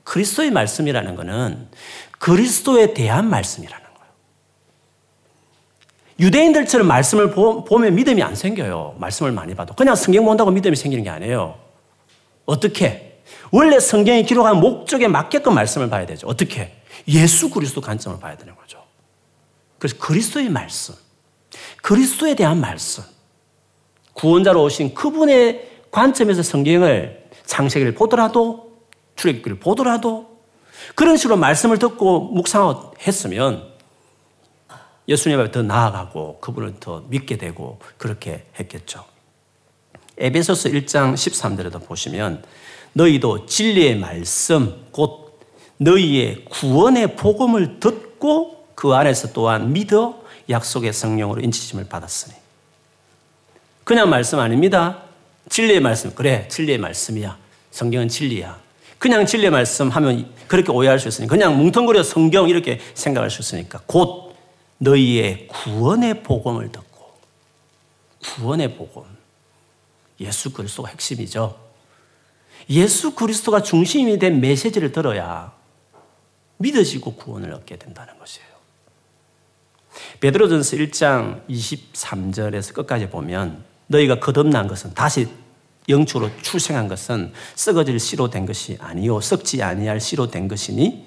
그리스도의 0.03 0.51
말씀이라는 0.51 1.15
것은 1.15 1.67
그리스도에 2.19 2.93
대한 2.93 3.29
말씀이라는 3.29 3.85
거예요. 3.85 4.11
유대인들처럼 6.19 6.85
말씀을 6.85 7.31
보면 7.31 7.95
믿음이 7.95 8.21
안 8.23 8.35
생겨요. 8.35 8.95
말씀을 8.99 9.31
많이 9.31 9.55
봐도. 9.55 9.73
그냥 9.73 9.95
성경 9.95 10.25
본다고 10.25 10.51
믿음이 10.51 10.75
생기는 10.75 11.03
게 11.03 11.09
아니에요. 11.09 11.55
어떻게? 12.45 13.06
원래 13.51 13.79
성경이 13.79 14.23
기록한 14.23 14.59
목적에 14.59 15.07
맞게끔 15.07 15.53
말씀을 15.53 15.89
봐야 15.89 16.05
되죠. 16.05 16.27
어떻게? 16.27 16.81
예수 17.07 17.49
그리스도 17.49 17.81
관점을 17.81 18.19
봐야 18.19 18.35
되는 18.35 18.55
거죠. 18.55 18.83
그래서 19.77 19.97
그리스도의 19.97 20.49
말씀, 20.49 20.95
그리스도에 21.81 22.35
대한 22.35 22.59
말씀, 22.59 23.03
구원자로 24.13 24.63
오신 24.63 24.93
그분의 24.93 25.69
관점에서 25.91 26.41
성경을 26.43 27.29
창세기를 27.45 27.93
보더라도 27.93 28.77
출애굽기를 29.15 29.59
보더라도 29.59 30.37
그런 30.95 31.17
식으로 31.17 31.37
말씀을 31.37 31.79
듣고 31.79 32.19
묵상하고 32.19 32.95
했으면 32.99 33.71
예수님 35.07 35.39
앞에 35.39 35.51
더 35.51 35.61
나아가고 35.61 36.39
그분을 36.39 36.75
더 36.79 37.03
믿게 37.07 37.37
되고 37.37 37.79
그렇게 37.97 38.45
했겠죠. 38.59 39.05
에베소서 40.17 40.69
1장 40.69 41.13
13절에도 41.13 41.85
보시면 41.85 42.43
너희도 42.97 43.45
진리의 43.45 43.95
말씀 43.97 44.87
곧 44.91 45.39
너희의 45.77 46.45
구원의 46.45 47.15
복음을 47.15 47.79
듣고 47.79 48.67
그 48.73 48.93
안에서 48.93 49.33
또한 49.33 49.71
믿어 49.71 50.19
약속의 50.49 50.93
성령으로 50.93 51.41
인치심을 51.41 51.87
받았으니 51.87 52.35
그냥 53.83 54.09
말씀 54.09 54.39
아닙니다. 54.39 55.03
진리의 55.49 55.79
말씀 55.79 56.13
그래 56.13 56.47
진리의 56.47 56.79
말씀이야. 56.79 57.37
성경은 57.71 58.09
진리야. 58.09 58.59
그냥 58.97 59.25
진리의 59.27 59.51
말씀 59.51 59.89
하면 59.89 60.33
그렇게 60.47 60.71
오해할 60.71 60.99
수 60.99 61.07
있으니 61.07 61.27
그냥 61.27 61.55
뭉텅거려 61.55 62.01
성경 62.01 62.49
이렇게 62.49 62.79
생각할 62.95 63.29
수 63.29 63.41
있으니까 63.41 63.79
곧 63.85 64.35
너희의 64.79 65.47
구원의 65.47 66.23
복음을 66.23 66.71
듣고 66.71 67.11
구원의 68.23 68.75
복음 68.75 69.03
예수 70.19 70.51
그리스도가 70.51 70.89
핵심이죠. 70.89 71.66
예수 72.69 73.15
그리스도가 73.15 73.61
중심이 73.61 74.19
된 74.19 74.41
메시지를 74.41 74.91
들어야 74.91 75.53
믿어지고 76.57 77.15
구원을 77.15 77.53
얻게 77.53 77.77
된다는 77.77 78.17
것이에요. 78.19 78.47
베드로전서 80.19 80.77
1장 80.77 81.47
23절에서 81.47 82.73
끝까지 82.73 83.09
보면 83.09 83.63
너희가 83.87 84.19
거듭난 84.19 84.67
것은 84.67 84.93
다시 84.93 85.27
영초로 85.89 86.29
출생한 86.41 86.87
것은 86.87 87.31
썩어질 87.55 87.99
씨로 87.99 88.29
된 88.29 88.45
것이 88.45 88.77
아니요 88.81 89.21
썩지 89.21 89.63
아니할 89.63 90.01
씨로 90.01 90.29
된 90.29 90.47
것이니 90.47 91.05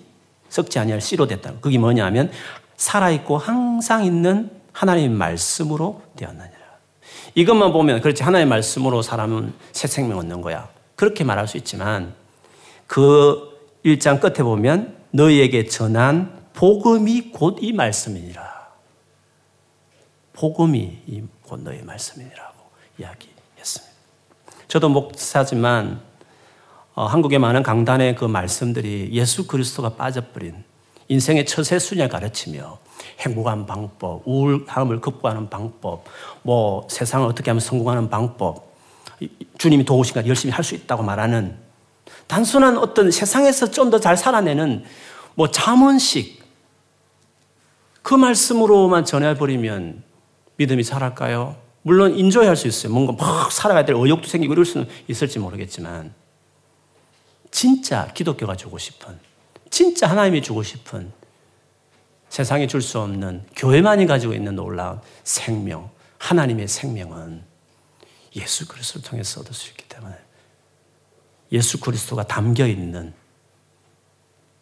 썩지 0.49 0.79
아니할 0.79 1.01
씨로 1.01 1.27
됐다. 1.27 1.55
그게 1.61 1.79
뭐냐면 1.79 2.31
살아 2.77 3.11
있고 3.11 3.37
항상 3.37 4.05
있는 4.05 4.51
하나님의 4.73 5.11
말씀으로 5.11 6.03
되었느니라. 6.17 6.51
이것만 7.35 7.73
보면 7.73 8.01
그렇지 8.01 8.23
하나님의 8.23 8.49
말씀으로 8.49 9.03
사람은 9.03 9.53
새 9.73 9.87
생명 9.87 10.19
얻는 10.19 10.41
거야. 10.41 10.69
그렇게 11.01 11.25
말할 11.25 11.49
수 11.49 11.57
있지만 11.57 12.15
그 12.87 13.59
1장 13.87 14.21
끝에 14.21 14.45
보면 14.45 14.99
너희에게 15.13 15.65
전한 15.65 16.43
복음이 16.53 17.33
곧 17.33 17.57
이 17.63 17.73
말씀이니라. 17.73 18.69
복음이 20.35 21.23
곧 21.41 21.61
너희 21.61 21.81
말씀이라고 21.81 22.55
이야기했습니다. 22.99 23.95
저도 24.69 24.91
목사지만 24.91 26.03
어, 26.95 27.07
한국의 27.07 27.39
많은 27.39 27.63
강단의 27.63 28.15
그 28.15 28.27
말씀들이 28.27 29.09
예수 29.15 29.47
그리스도가 29.47 29.95
빠져버린 29.95 30.65
인생의 31.09 31.47
처세순을 31.47 32.11
가르치며 32.11 32.79
행복한 33.21 33.65
방법, 33.65 34.21
우울함을 34.27 35.01
극복하는 35.01 35.49
방법, 35.49 36.05
뭐 36.43 36.87
세상을 36.91 37.27
어떻게 37.27 37.51
하면 37.51 37.61
성공하는 37.61 38.11
방법, 38.11 38.70
주님이 39.59 39.85
도우시니까 39.85 40.27
열심히 40.27 40.53
할 40.53 40.65
수 40.65 40.75
있다고 40.75 41.03
말하는 41.03 41.57
단순한 42.27 42.79
어떤 42.79 43.11
세상에서 43.11 43.71
좀 43.71 43.91
더 43.91 43.99
잘 43.99 44.17
살아내는 44.17 44.85
뭐 45.35 45.51
잠언식 45.51 46.41
그 48.03 48.15
말씀으로만 48.15 49.05
전해버리면 49.05 50.03
믿음이 50.57 50.83
살할까요? 50.85 51.57
물론 51.83 52.15
인조할 52.17 52.57
수 52.57 52.67
있어요. 52.69 52.93
뭔가 52.93 53.13
막 53.13 53.51
살아가야 53.53 53.85
될 53.85 53.97
의욕도 53.97 54.29
생기고 54.29 54.53
이럴 54.53 54.65
수는 54.65 54.87
있을지 55.09 55.39
모르겠지만 55.39 56.13
진짜 57.51 58.07
기독교가 58.15 58.57
주고 58.57 58.79
싶은 58.79 59.19
진짜 59.71 60.07
하나님이 60.09 60.43
주고 60.43 60.63
싶은 60.63 61.13
세상에 62.29 62.67
줄 62.67 62.81
수 62.81 63.01
없는 63.01 63.45
교회만이 63.57 64.07
가지고 64.07 64.35
있는 64.35 64.55
놀라운 64.55 65.01
생명, 65.25 65.91
하나님의 66.19 66.69
생명은 66.69 67.43
예수 68.37 68.69
그리스도를 68.69 69.09
통해서 69.09 69.41
얻을 69.41 69.53
수 69.53 69.71
있기 69.71 69.85
때문에 69.89 70.15
예수 71.53 71.81
그리스도가 71.81 72.25
담겨 72.25 72.67
있는 72.67 73.13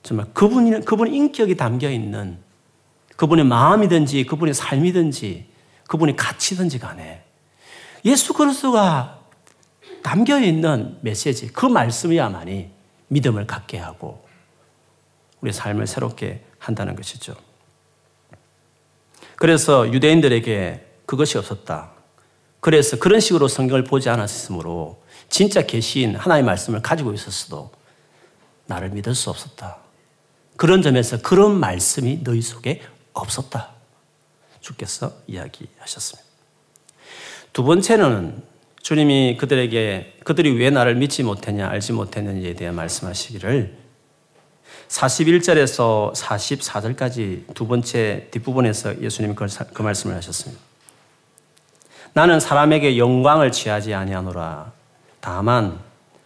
정말 0.03 0.27
그분이 0.33 0.85
그분의 0.85 1.15
인격이 1.15 1.57
담겨 1.57 1.91
있는 1.91 2.39
그분의 3.17 3.45
마음이든지 3.45 4.25
그분의 4.25 4.55
삶이든지 4.55 5.49
그분의 5.89 6.17
가치든지 6.17 6.79
간에 6.79 7.25
예수 8.05 8.33
그리스도가 8.33 9.19
담겨 10.03 10.41
있는 10.41 10.99
메시지 11.03 11.49
그 11.49 11.67
말씀이야만이 11.67 12.71
믿음을 13.09 13.47
갖게 13.47 13.79
하고 13.79 14.27
우리 15.41 15.53
삶을 15.53 15.87
새롭게 15.87 16.45
한다는 16.59 16.95
것이죠. 16.97 17.35
그래서 19.37 19.93
유대인들에게 19.93 20.87
그것이 21.07 21.39
없었다. 21.39 21.93
그래서 22.61 22.99
그런 22.99 23.21
식으로 23.21 23.49
성경을 23.49 23.85
보지 23.85 24.09
않았으므로 24.09 25.01
진짜 25.29 25.63
계신 25.63 26.17
하나의 26.17 26.43
말씀을 26.43 26.83
가지고 26.83 27.13
있었어도 27.13 27.71
나를 28.67 28.91
믿을 28.91 29.15
수 29.15 29.31
없었다. 29.31 29.79
그런 30.57 30.83
점에서 30.83 31.21
그런 31.21 31.59
말씀이 31.59 32.23
너희 32.25 32.43
속에 32.43 32.83
없었다. 33.13 33.71
주께서 34.61 35.13
이야기하셨습니다. 35.27 36.29
두 37.53 37.63
번째는 37.63 38.43
주님이 38.83 39.37
그들에게 39.39 40.19
그들이 40.25 40.51
왜 40.59 40.71
나를 40.71 40.95
믿지 40.97 41.23
못했냐, 41.23 41.69
알지 41.69 41.93
못했는지에 41.93 42.55
대해 42.55 42.71
말씀하시기를 42.71 43.77
41절에서 44.89 46.15
44절까지 46.15 47.55
두 47.55 47.67
번째 47.67 48.29
뒷부분에서 48.31 49.03
예수님이 49.03 49.35
그, 49.35 49.47
그 49.73 49.83
말씀을 49.83 50.17
하셨습니다. 50.17 50.68
나는 52.13 52.41
사람에게 52.41 52.99
영광을 52.99 53.53
취하지 53.53 53.95
아니하노라. 53.95 54.73
다만 55.21 55.79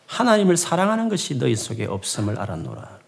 하나님을 0.06 0.56
사랑하는 0.56 1.08
것이 1.08 1.38
너희 1.38 1.56
속에 1.56 1.86
없음을 1.86 2.38
알았노라. 2.38 3.02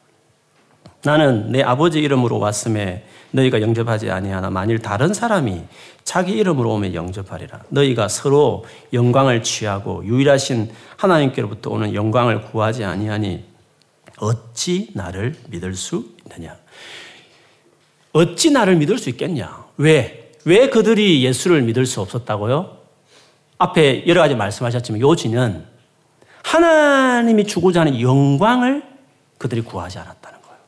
나는 1.05 1.53
내 1.53 1.63
아버지 1.63 2.01
이름으로 2.01 2.39
왔음에 2.39 3.07
너희가 3.31 3.61
영접하지 3.61 4.11
아니하나 4.11 4.49
만일 4.49 4.79
다른 4.79 5.13
사람이 5.13 5.65
자기 6.03 6.33
이름으로 6.33 6.73
오면 6.75 6.95
영접하리라. 6.95 7.61
너희가 7.69 8.09
서로 8.09 8.65
영광을 8.93 9.43
취하고 9.43 10.05
유일하신 10.07 10.73
하나님께로부터 10.97 11.71
오는 11.71 11.95
영광을 11.95 12.43
구하지 12.43 12.85
아니하니 12.85 13.45
어찌 14.19 14.91
나를 14.95 15.35
믿을 15.49 15.75
수 15.75 16.07
있느냐? 16.25 16.57
어찌 18.13 18.51
나를 18.51 18.77
믿을 18.77 18.97
수 18.97 19.11
있겠냐? 19.11 19.65
왜? 19.77 20.24
왜 20.45 20.69
그들이 20.69 21.25
예수를 21.25 21.63
믿을 21.63 21.87
수 21.87 22.01
없었다고요? 22.01 22.79
앞에 23.59 24.07
여러 24.07 24.21
가지 24.21 24.35
말씀하셨지만 24.35 25.01
요지는 25.01 25.65
하나님이 26.43 27.47
주고자 27.47 27.81
하는 27.81 28.01
영광을 28.01 28.83
그들이 29.39 29.63
구하지 29.63 29.99
않았다는 29.99 30.43
거예요. 30.43 30.59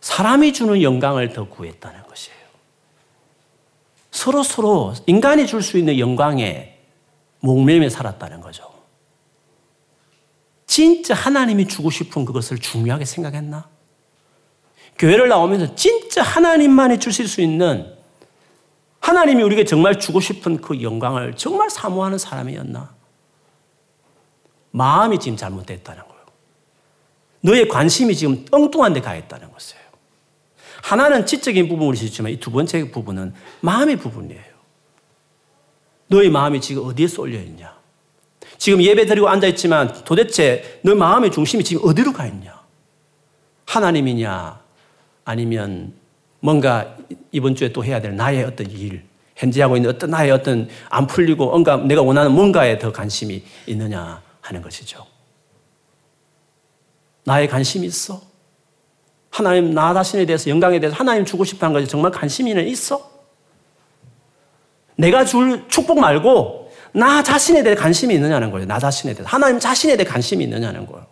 사람이 0.00 0.52
주는 0.52 0.82
영광을 0.82 1.32
더 1.32 1.48
구했다는 1.48 2.02
것이에요. 2.02 2.36
서로 4.10 4.42
서로 4.42 4.94
인간이 5.06 5.46
줄 5.46 5.62
수 5.62 5.78
있는 5.78 5.98
영광에 5.98 6.78
목매매 7.40 7.88
살았다는 7.88 8.40
거죠. 8.40 8.64
진짜 10.66 11.14
하나님이 11.14 11.68
주고 11.68 11.90
싶은 11.90 12.24
그것을 12.24 12.58
중요하게 12.58 13.04
생각했나? 13.04 13.68
교회를 14.98 15.28
나오면서 15.28 15.74
진짜 15.74 16.22
하나님만이 16.22 16.98
주실 16.98 17.28
수 17.28 17.40
있는 17.40 17.94
하나님이 19.00 19.42
우리에게 19.42 19.64
정말 19.64 19.98
주고 19.98 20.20
싶은 20.20 20.60
그 20.60 20.82
영광을 20.82 21.34
정말 21.36 21.70
사모하는 21.70 22.18
사람이었나? 22.18 22.94
마음이 24.72 25.18
지금 25.18 25.36
잘못됐다는 25.36 26.02
거예요. 26.02 26.16
너의 27.40 27.68
관심이 27.68 28.14
지금 28.16 28.44
엉뚱한 28.50 28.92
데 28.92 29.00
가 29.00 29.14
있다는 29.14 29.52
것이에요. 29.52 29.82
하나는 30.82 31.24
지적인 31.26 31.68
부분을 31.68 31.94
있지만 32.04 32.32
이 32.32 32.40
두 32.40 32.50
번째 32.50 32.90
부분은 32.90 33.34
마음의 33.60 33.96
부분이에요. 33.96 34.56
너의 36.08 36.30
마음이 36.30 36.60
지금 36.60 36.84
어디에 36.84 37.06
쏠려 37.06 37.38
있냐? 37.40 37.76
지금 38.58 38.82
예배 38.82 39.06
드리고 39.06 39.28
앉아 39.28 39.46
있지만 39.48 39.92
도대체 40.04 40.80
너 40.82 40.94
마음의 40.94 41.30
중심이 41.30 41.62
지금 41.62 41.88
어디로 41.88 42.12
가 42.12 42.26
있냐? 42.26 42.60
하나님이냐? 43.66 44.65
아니면 45.26 45.92
뭔가 46.40 46.96
이번 47.32 47.54
주에 47.54 47.72
또 47.72 47.84
해야 47.84 48.00
될 48.00 48.16
나의 48.16 48.44
어떤 48.44 48.70
일, 48.70 49.02
현재 49.34 49.60
하고 49.60 49.76
있는 49.76 49.90
어떤 49.90 50.10
나의 50.10 50.30
어떤 50.30 50.68
안 50.88 51.06
풀리고 51.06 51.50
뭔가 51.50 51.76
내가 51.76 52.00
원하는 52.00 52.32
뭔가에 52.32 52.78
더 52.78 52.90
관심이 52.90 53.42
있느냐 53.66 54.22
하는 54.40 54.62
것이죠. 54.62 55.04
나의 57.24 57.48
관심이 57.48 57.86
있어? 57.88 58.22
하나님 59.30 59.74
나 59.74 59.92
자신에 59.92 60.24
대해서 60.24 60.48
영광에 60.48 60.78
대해서 60.78 60.96
하나님 60.96 61.24
주고 61.24 61.44
싶어 61.44 61.66
하는 61.66 61.78
것이 61.78 61.90
정말 61.90 62.12
관심이 62.12 62.52
있어? 62.70 63.10
내가 64.94 65.24
줄 65.24 65.68
축복 65.68 65.98
말고 65.98 66.70
나 66.92 67.22
자신에 67.22 67.64
대해 67.64 67.74
관심이 67.74 68.14
있느냐는 68.14 68.52
거예요. 68.52 68.66
나 68.66 68.78
자신에 68.78 69.12
대해. 69.12 69.26
하나님 69.28 69.58
자신에 69.58 69.96
대해 69.96 70.08
관심이 70.08 70.44
있느냐는 70.44 70.86
거예요. 70.86 71.04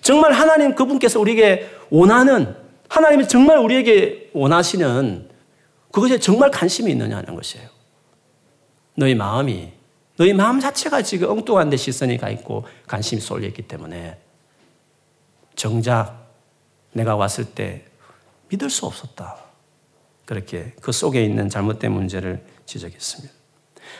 정말 0.00 0.32
하나님 0.32 0.76
그분께서 0.76 1.18
우리에게 1.18 1.68
원하는 1.90 2.67
하나님이 2.88 3.28
정말 3.28 3.58
우리에게 3.58 4.30
원하시는 4.32 5.28
그것에 5.92 6.18
정말 6.18 6.50
관심이 6.50 6.90
있느냐는 6.90 7.34
것이에요. 7.34 7.68
너희 8.94 9.14
마음이 9.14 9.72
너희 10.16 10.32
마음 10.32 10.58
자체가 10.58 11.02
지금 11.02 11.30
엉뚱한 11.30 11.70
데 11.70 11.76
시선이 11.76 12.18
가 12.18 12.28
있고 12.30 12.66
관심이 12.86 13.20
쏠려 13.20 13.46
있기 13.48 13.62
때문에 13.62 14.18
정작 15.54 16.26
내가 16.92 17.14
왔을 17.14 17.44
때 17.44 17.84
믿을 18.48 18.70
수 18.70 18.86
없었다. 18.86 19.36
그렇게 20.24 20.72
그 20.80 20.92
속에 20.92 21.24
있는 21.24 21.48
잘못된 21.48 21.92
문제를 21.92 22.44
지적했습니다. 22.66 23.32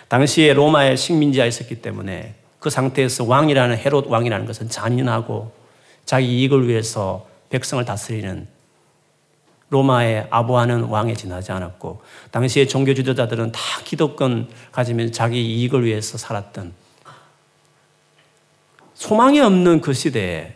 당시에 0.08 0.52
로마의 0.52 0.96
식민지가 0.96 1.46
있었기 1.46 1.80
때문에 1.80 2.34
그 2.58 2.70
상태에서 2.70 3.24
왕이라는 3.24 3.76
헤롯 3.78 4.08
왕이라는 4.08 4.46
것은 4.46 4.68
잔인하고 4.68 5.52
자기 6.04 6.40
이익을 6.40 6.68
위해서 6.68 7.26
백성을 7.50 7.84
다스리는 7.84 8.48
로마의 9.70 10.26
아부하는 10.30 10.84
왕에 10.84 11.14
지나지 11.14 11.52
않았고 11.52 12.00
당시의 12.30 12.68
종교 12.68 12.94
지도자들은 12.94 13.52
다 13.52 13.60
기독권 13.84 14.48
가지면 14.72 15.12
자기 15.12 15.44
이익을 15.44 15.84
위해서 15.84 16.16
살았던 16.16 16.72
소망이 18.94 19.40
없는 19.40 19.80
그 19.80 19.92
시대에 19.92 20.54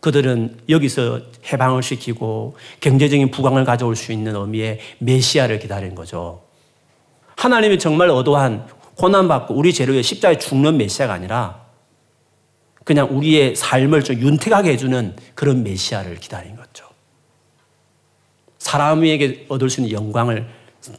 그들은 0.00 0.58
여기서 0.68 1.20
해방을 1.52 1.82
시키고 1.82 2.56
경제적인 2.80 3.30
부강을 3.30 3.64
가져올 3.64 3.96
수 3.96 4.12
있는 4.12 4.36
의미의 4.36 4.78
메시아를 4.98 5.58
기다린 5.58 5.94
거죠. 5.94 6.42
하나님이 7.36 7.78
정말 7.78 8.10
어떠한 8.10 8.66
고난받고 8.96 9.54
우리 9.54 9.72
죄를 9.72 10.02
십자가에 10.02 10.38
죽는 10.38 10.76
메시아가 10.76 11.14
아니라 11.14 11.66
그냥 12.84 13.08
우리의 13.10 13.54
삶을 13.54 14.02
좀 14.02 14.16
윤택하게 14.16 14.72
해주는 14.72 15.16
그런 15.34 15.62
메시아를 15.62 16.16
기다린 16.16 16.56
거죠. 16.56 16.87
사람에게 18.68 19.46
얻을 19.48 19.70
수 19.70 19.80
있는 19.80 19.94
영광을 19.94 20.46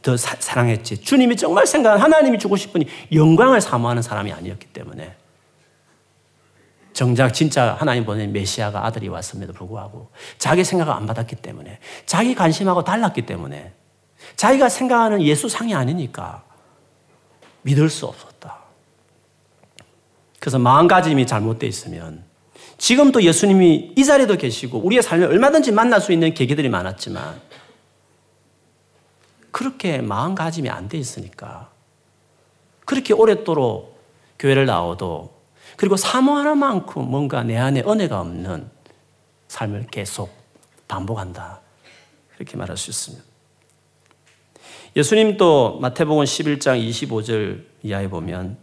더 0.02 0.16
사, 0.16 0.36
랑했지 0.56 1.00
주님이 1.00 1.36
정말 1.36 1.66
생각한 1.66 2.00
하나님이 2.00 2.38
주고 2.38 2.56
싶으니 2.56 2.86
영광을 3.12 3.60
사모하는 3.60 4.02
사람이 4.02 4.32
아니었기 4.32 4.66
때문에 4.66 5.14
정작 6.92 7.32
진짜 7.32 7.76
하나님 7.78 8.04
보낸 8.04 8.32
메시아가 8.32 8.84
아들이 8.84 9.08
왔음에도 9.08 9.52
불구하고 9.52 10.10
자기 10.36 10.64
생각을 10.64 10.92
안 10.92 11.06
받았기 11.06 11.36
때문에 11.36 11.78
자기 12.06 12.34
관심하고 12.34 12.82
달랐기 12.82 13.22
때문에 13.22 13.72
자기가 14.34 14.68
생각하는 14.68 15.22
예수상이 15.22 15.74
아니니까 15.74 16.42
믿을 17.62 17.88
수 17.88 18.06
없었다. 18.06 18.58
그래서 20.40 20.58
마음가짐이 20.58 21.26
잘못되어 21.26 21.68
있으면 21.68 22.24
지금도 22.78 23.22
예수님이 23.22 23.92
이 23.96 24.04
자리에도 24.04 24.36
계시고 24.36 24.78
우리의 24.78 25.02
삶에 25.02 25.26
얼마든지 25.26 25.70
만날 25.70 26.00
수 26.00 26.12
있는 26.12 26.34
계기들이 26.34 26.68
많았지만 26.68 27.49
그렇게 29.52 29.98
마음가짐이 30.00 30.68
안 30.68 30.88
돼 30.88 30.98
있으니까 30.98 31.70
그렇게 32.84 33.14
오랫도록 33.14 33.98
교회를 34.38 34.66
나와도 34.66 35.38
그리고 35.76 35.96
사모하는 35.96 36.58
만큼 36.58 37.10
뭔가 37.10 37.42
내 37.42 37.56
안에 37.56 37.82
은혜가 37.86 38.20
없는 38.20 38.70
삶을 39.48 39.86
계속 39.90 40.30
반복한다. 40.88 41.60
그렇게 42.34 42.56
말할 42.56 42.76
수 42.76 42.90
있습니다. 42.90 43.24
예수님도 44.96 45.78
마태복음 45.80 46.24
11장 46.24 46.88
25절 46.90 47.64
이하에 47.82 48.08
보면 48.08 48.56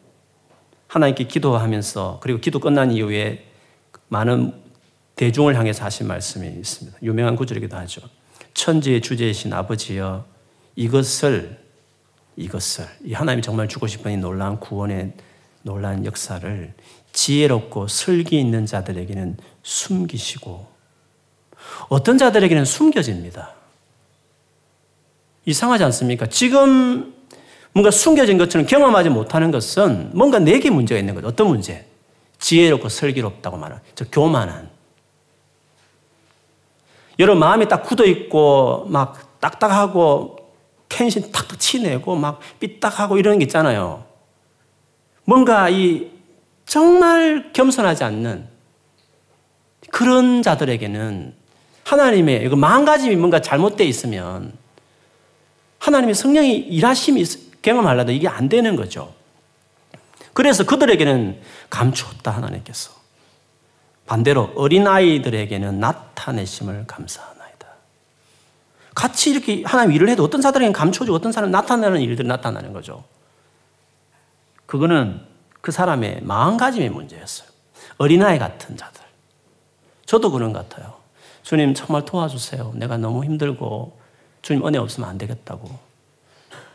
하나님께 0.87 1.25
기도하면서 1.25 2.19
그리고 2.21 2.39
기도 2.39 2.59
끝난 2.59 2.91
이후에 2.91 3.45
많은 4.09 4.61
대중을 5.15 5.55
향해서 5.55 5.85
하신 5.85 6.07
말씀이 6.07 6.47
있습니다. 6.47 6.97
유명한 7.01 7.35
구절이기도 7.35 7.75
하죠. 7.77 8.01
천지의 8.53 9.01
주제이신 9.01 9.53
아버지여 9.53 10.25
이것을 10.77 11.57
이것을 12.37 12.85
이 13.03 13.13
하나님이 13.13 13.41
정말 13.41 13.67
주고 13.67 13.87
싶은 13.87 14.11
이 14.11 14.17
놀라운 14.17 14.59
구원의 14.59 15.13
놀라운 15.63 16.05
역사를 16.05 16.73
지혜롭고 17.11 17.87
슬기 17.87 18.39
있는 18.39 18.65
자들에게는 18.65 19.37
숨기시고 19.63 20.67
어떤 21.89 22.17
자들에게는 22.17 22.63
숨겨집니다. 22.63 23.53
이상하지 25.45 25.83
않습니까? 25.85 26.27
지금 26.27 27.15
뭔가 27.73 27.89
숨겨진 27.89 28.37
것처럼 28.37 28.67
경험하지 28.67 29.09
못하는 29.09 29.49
것은 29.49 30.11
뭔가 30.13 30.37
내게 30.37 30.69
문제가 30.69 30.99
있는 30.99 31.15
거죠. 31.15 31.27
어떤 31.27 31.47
문제? 31.47 31.87
지혜롭고 32.37 32.89
슬기롭다고 32.89 33.57
말하는, 33.57 33.81
저 33.95 34.05
교만한. 34.05 34.69
여러분 37.17 37.39
마음이 37.39 37.67
딱 37.67 37.81
굳어 37.81 38.05
있고 38.05 38.85
막 38.89 39.39
딱딱하고 39.39 40.36
텐션 40.89 41.31
탁탁 41.31 41.59
치내고 41.59 42.15
막 42.15 42.39
삐딱하고 42.59 43.17
이런 43.17 43.39
게 43.39 43.45
있잖아요. 43.45 44.05
뭔가 45.23 45.69
이 45.69 46.11
정말 46.65 47.51
겸손하지 47.53 48.03
않는 48.03 48.47
그런 49.91 50.41
자들에게는 50.41 51.33
하나님의 51.83 52.43
이거 52.45 52.55
마음가짐이 52.55 53.15
뭔가 53.15 53.41
잘못되어 53.41 53.87
있으면 53.87 54.53
하나님의 55.79 56.15
성령이 56.15 56.57
일하심이 56.57 57.23
경험하려도 57.61 58.11
이게 58.11 58.27
안 58.27 58.49
되는 58.49 58.75
거죠. 58.75 59.13
그래서 60.33 60.65
그들에게는 60.65 61.41
감추었다 61.69 62.31
하나님께서. 62.31 62.91
반대로 64.05 64.51
어린아이들에게는 64.55 65.79
나타내심을 65.79 66.85
감사하나이다. 66.87 67.36
같이 68.97 69.29
이렇게 69.29 69.61
하나님 69.63 69.91
일을 69.91 70.09
해도 70.09 70.23
어떤 70.23 70.41
사람에게는 70.41 70.73
감춰주고 70.73 71.15
어떤 71.15 71.31
사람은 71.31 71.51
나타내는 71.51 72.01
일들이 72.01 72.27
나타나는 72.27 72.73
거죠. 72.73 73.03
그거는 74.65 75.21
그 75.61 75.71
사람의 75.71 76.21
마음가짐의 76.23 76.89
문제였어요. 76.89 77.47
어린아이 77.99 78.39
같은 78.39 78.75
자들. 78.75 79.03
저도 80.07 80.31
그런 80.31 80.51
것 80.51 80.67
같아요. 80.67 80.95
주님 81.43 81.75
정말 81.75 82.05
도와주세요. 82.05 82.71
내가 82.73 82.97
너무 82.97 83.23
힘들고 83.23 83.99
주님 84.41 84.65
은혜 84.65 84.79
없으면 84.79 85.07
안 85.07 85.19
되겠다고. 85.19 85.69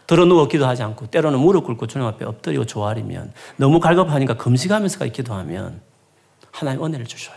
들어 0.06 0.24
누워 0.24 0.46
기도하지 0.46 0.84
않고 0.84 1.06
때로는 1.06 1.40
무릎 1.40 1.64
꿇고 1.64 1.88
주님 1.88 2.06
앞에 2.06 2.24
엎드리고 2.24 2.66
조아리면 2.66 3.32
너무 3.56 3.80
갈급하니까 3.80 4.36
금식하면서 4.36 5.06
기도하면 5.06 5.80
하나님 6.52 6.84
은혜를 6.84 7.04
주셔요. 7.04 7.36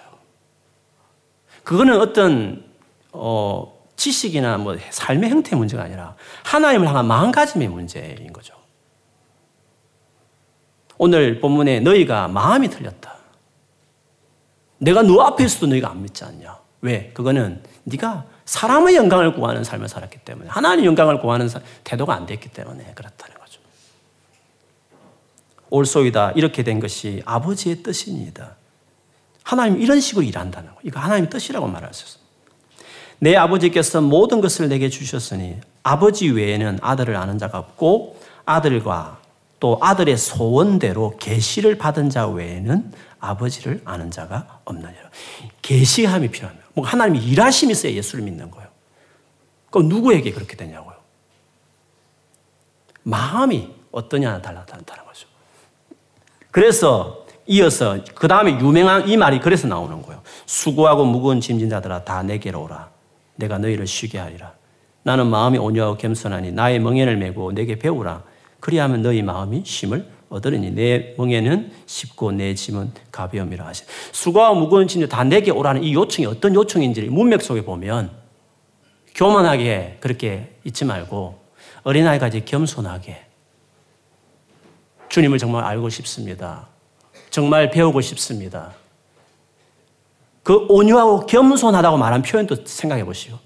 그거는 1.64 2.00
어떤 2.00 2.64
어, 3.12 3.75
지식이나 3.96 4.58
뭐 4.58 4.78
삶의 4.90 5.30
형태의 5.30 5.58
문제가 5.58 5.84
아니라 5.84 6.16
하나님을 6.44 6.88
향한 6.88 7.06
마음가짐의 7.06 7.68
문제인 7.70 8.34
거죠. 8.34 8.54
오늘 10.98 11.40
본문에 11.40 11.82
너희가 11.82 12.28
마음이 12.28 12.70
틀렸다. 12.70 13.16
내가 14.78 15.02
너 15.04 15.22
앞에 15.22 15.46
있어도 15.46 15.68
너희가 15.68 15.90
안 15.90 16.02
믿지 16.02 16.24
않냐? 16.24 16.58
왜? 16.82 17.12
그거는 17.14 17.64
네가 17.84 18.26
사람의 18.46 18.96
영광을 18.96 19.34
구하는 19.34 19.64
삶을 19.64 19.90
살았기 19.90 20.20
때문에 20.20 20.50
하나님 20.50 20.86
영광을 20.86 21.20
구하는 21.20 21.50
태도가 21.84 22.14
안 22.14 22.26
됐기 22.26 22.50
때문에 22.50 22.94
그렇다는 22.94 23.38
거죠. 23.40 23.60
올소이다 25.70 26.32
이렇게 26.32 26.64
된 26.64 26.80
것이 26.80 27.24
아버지의 27.26 27.82
뜻이니다. 27.82 28.56
하나님 29.44 29.82
이런 29.82 30.00
식으로 30.00 30.24
일한다는 30.24 30.70
거. 30.70 30.80
이거 30.84 31.00
하나님 31.00 31.30
뜻이라고 31.30 31.68
말할 31.68 31.94
수 31.94 32.04
있습니다. 32.04 32.25
내 33.20 33.36
아버지께서 33.36 34.02
모든 34.02 34.42
것을 34.42 34.70
내게 34.70 34.90
주셨으니 34.90 35.58
아버지 35.84 36.30
외에는 36.30 36.80
아들을 36.82 37.16
아는 37.16 37.38
자가 37.38 37.60
없고 37.60 38.20
아들과 38.46 39.20
또 39.60 39.80
아들의 39.82 40.18
소원대로 40.18 41.16
계시를 41.18 41.78
받은 41.78 42.10
자 42.10 42.28
외에는 42.28 42.92
아버지를 43.20 43.82
아는 43.86 44.12
자가 44.12 44.60
없느니라. 44.66 45.10
계시함이 45.62 46.30
필요합니다. 46.30 46.68
뭐 46.74 46.86
하나님이 46.86 47.26
일하심이 47.26 47.72
있어야 47.72 47.94
예수를 47.94 48.24
믿는 48.26 48.52
거예요. 48.52 48.68
그럼 49.72 49.88
누구에게 49.90 50.32
그렇게 50.32 50.56
되냐고요? 50.56 50.96
마음이 53.04 53.70
어떠냐에 53.92 54.42
달라다는 54.42 54.84
거죠. 54.86 55.28
그래서 56.52 57.26
이어서 57.48 58.00
그 58.16 58.28
다음에 58.28 58.60
유명한 58.60 59.08
이 59.08 59.18
말이 59.18 59.40
그래서 59.40 59.68
나오는 59.68 60.02
거예요. 60.02 60.22
수고하고 60.46 61.06
무거운 61.06 61.40
짐진 61.40 61.70
자들아 61.70 62.04
다 62.04 62.24
내게로 62.24 62.64
오라. 62.64 62.90
내가 63.36 63.58
너희를 63.58 63.88
쉬게 63.88 64.18
하리라. 64.18 64.54
나는 65.04 65.28
마음이 65.28 65.58
온유하고 65.58 65.98
겸손하니 65.98 66.52
나의 66.52 66.80
멍에를 66.80 67.18
메고 67.18 67.52
내게 67.52 67.78
배우라. 67.78 68.24
그리하면 68.60 69.02
너희 69.02 69.22
마음이 69.22 69.64
쉼을 69.66 70.06
얻으리니 70.30 70.72
내 70.72 71.14
멍에는 71.18 71.72
쉽고 71.86 72.32
내 72.32 72.56
짐은 72.56 72.92
가벼움이라 73.12 73.66
하시. 73.68 73.84
수고와 74.12 74.54
무거운 74.54 74.88
짐을 74.88 75.08
다 75.08 75.24
내게 75.24 75.52
오라는 75.52 75.84
이 75.84 75.94
요청이 75.94 76.26
어떤 76.26 76.56
요청인지를 76.56 77.10
문맥 77.12 77.42
속에 77.42 77.64
보면 77.64 78.12
교만하게 79.14 79.98
그렇게 80.00 80.56
잊지 80.64 80.84
말고 80.86 81.40
어린아이까지 81.84 82.46
겸손하게 82.46 83.24
주님을 85.10 85.38
정말 85.38 85.64
알고 85.64 85.90
싶습니다. 85.90 86.68
정말 87.30 87.70
배우고 87.70 88.02
싶습니다. 88.02 88.74
그 90.46 90.68
온유하고 90.70 91.26
겸손하다고 91.26 91.98
말한 91.98 92.22
표현도 92.22 92.66
생각해 92.66 93.04
보시오. 93.04 93.40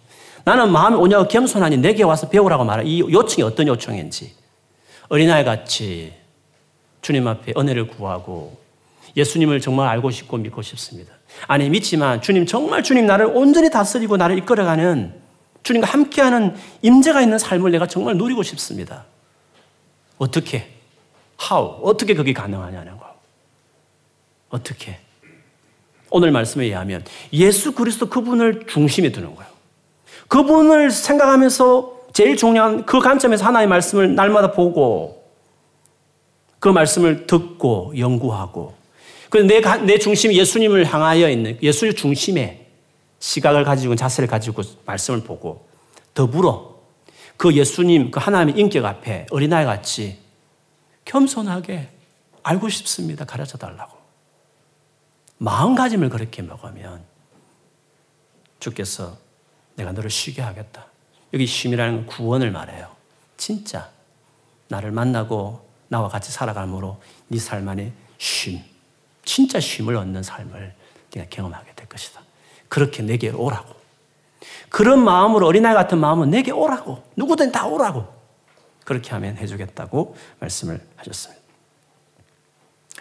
나는 0.44 0.70
마음이 0.70 0.98
온유하고 0.98 1.30
겸손하니 1.30 1.78
내게 1.78 2.04
와서 2.04 2.28
배우라고 2.28 2.66
말한 2.66 2.86
이 2.86 3.00
요청이 3.00 3.42
어떤 3.42 3.70
요청인지. 3.70 4.36
어린아이 5.08 5.46
같이 5.46 6.14
주님 7.02 7.26
앞에 7.26 7.54
은혜를 7.58 7.88
구하고 7.88 8.60
예수님을 9.16 9.62
정말 9.62 9.88
알고 9.88 10.12
싶고 10.12 10.36
믿고 10.40 10.62
싶습니다. 10.62 11.14
아니, 11.48 11.70
믿지만 11.70 12.22
주님, 12.22 12.46
정말 12.46 12.84
주님 12.84 13.06
나를 13.06 13.28
온전히 13.28 13.70
다스리고 13.70 14.18
나를 14.18 14.38
이끌어가는 14.40 15.22
주님과 15.64 15.88
함께하는 15.88 16.58
임재가 16.82 17.22
있는 17.22 17.40
삶을 17.40 17.72
내가 17.72 17.88
정말 17.88 18.18
누리고 18.18 18.44
싶습니다. 18.44 19.06
어떻게? 20.18 20.68
How? 21.50 21.80
어떻게 21.82 22.14
그게 22.14 22.34
가능하냐는 22.34 22.98
거. 22.98 23.06
어떻게? 24.50 25.00
오늘 26.10 26.32
말씀에 26.32 26.66
의하면 26.66 27.04
예수 27.34 27.74
그리스도 27.74 28.10
그분을 28.10 28.66
중심에 28.68 29.12
두는 29.12 29.36
거예요. 29.36 29.50
그분을 30.28 30.92
생각하면서 30.92 32.00
제일 32.14 32.36
중요한 32.36 32.86
그 32.86 33.00
관점에서 33.00 33.46
하나의 33.46 33.68
말씀을 33.68 34.16
날마다 34.16 34.52
보고 34.52 35.24
그 36.60 36.68
말씀을 36.68 37.28
듣고 37.28 37.94
연구하고 37.98 38.74
내, 39.32 39.62
내 39.86 40.00
중심이 40.00 40.38
예수님을 40.38 40.86
향하여 40.86 41.30
있는 41.30 41.58
예수 41.62 41.94
중심의 41.94 42.66
시각을 43.20 43.64
가지고 43.64 43.96
자세를 43.96 44.28
가지고 44.28 44.64
말씀을 44.86 45.22
보고 45.22 45.68
더불어 46.14 46.80
그 47.38 47.54
예수님 47.54 48.12
그 48.12 48.20
하나님의 48.20 48.60
인격 48.60 48.86
앞에 48.86 49.28
어린아이 49.30 49.66
같이 49.66 50.18
겸손하게 51.06 51.90
알고 52.44 52.70
싶습니다. 52.70 53.26
가르쳐 53.26 53.58
달라고. 53.58 53.99
마음가짐을 55.40 56.10
그렇게 56.10 56.42
먹으면 56.42 57.04
주께서 58.60 59.18
내가 59.76 59.92
너를 59.92 60.10
쉬게 60.10 60.42
하겠다. 60.42 60.86
여기 61.34 61.46
쉼이라는 61.46 61.96
건 61.96 62.06
구원을 62.08 62.52
말해요. 62.52 62.94
진짜 63.38 63.90
나를 64.68 64.92
만나고 64.92 65.68
나와 65.88 66.10
같이 66.10 66.32
살아감으로 66.32 67.02
네 67.30 67.40
삶 67.40 67.68
안에 67.68 67.94
쉼, 68.18 68.62
진짜 69.24 69.60
쉼을 69.60 69.96
얻는 69.96 70.24
삶을 70.24 70.76
네가 71.16 71.30
경험하게 71.30 71.74
될 71.76 71.88
것이다. 71.88 72.22
그렇게 72.68 73.02
내게 73.02 73.30
오라고. 73.30 73.76
그런 74.70 75.04
마음으로 75.04 75.48
어린아이 75.48 75.74
같은 75.74 75.98
마음은 75.98 76.30
내게 76.30 76.52
오라고. 76.52 77.04
누구든 77.16 77.52
다 77.52 77.66
오라고. 77.66 78.08
그렇게 78.84 79.12
하면 79.12 79.38
해주겠다고 79.38 80.16
말씀을 80.40 80.86
하셨습니다. 80.98 81.39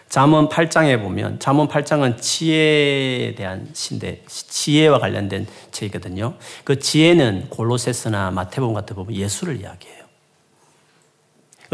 잠언 0.09 0.49
8장에 0.49 1.01
보면 1.01 1.39
잠언 1.39 1.69
8장은 1.69 2.21
지혜에 2.21 3.35
대한 3.35 3.69
신데 3.75 4.23
지혜와 4.27 4.99
관련된 4.99 5.47
책이거든요. 5.71 6.35
그 6.65 6.79
지혜는 6.79 7.51
골로세스나 7.51 8.31
마태복음 8.31 8.75
같은 8.75 8.97
보면 8.97 9.15
예수를 9.15 9.61
이야기해요. 9.61 9.99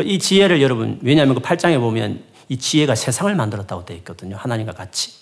이 0.02 0.18
지혜를 0.18 0.60
여러분 0.60 0.98
왜냐하면 1.02 1.36
그 1.36 1.40
8장에 1.40 1.78
보면 1.78 2.24
이 2.48 2.58
지혜가 2.58 2.96
세상을 2.96 3.32
만들었다고 3.34 3.84
되어 3.84 3.96
있거든요. 3.98 4.36
하나님과 4.36 4.72
같이. 4.72 5.12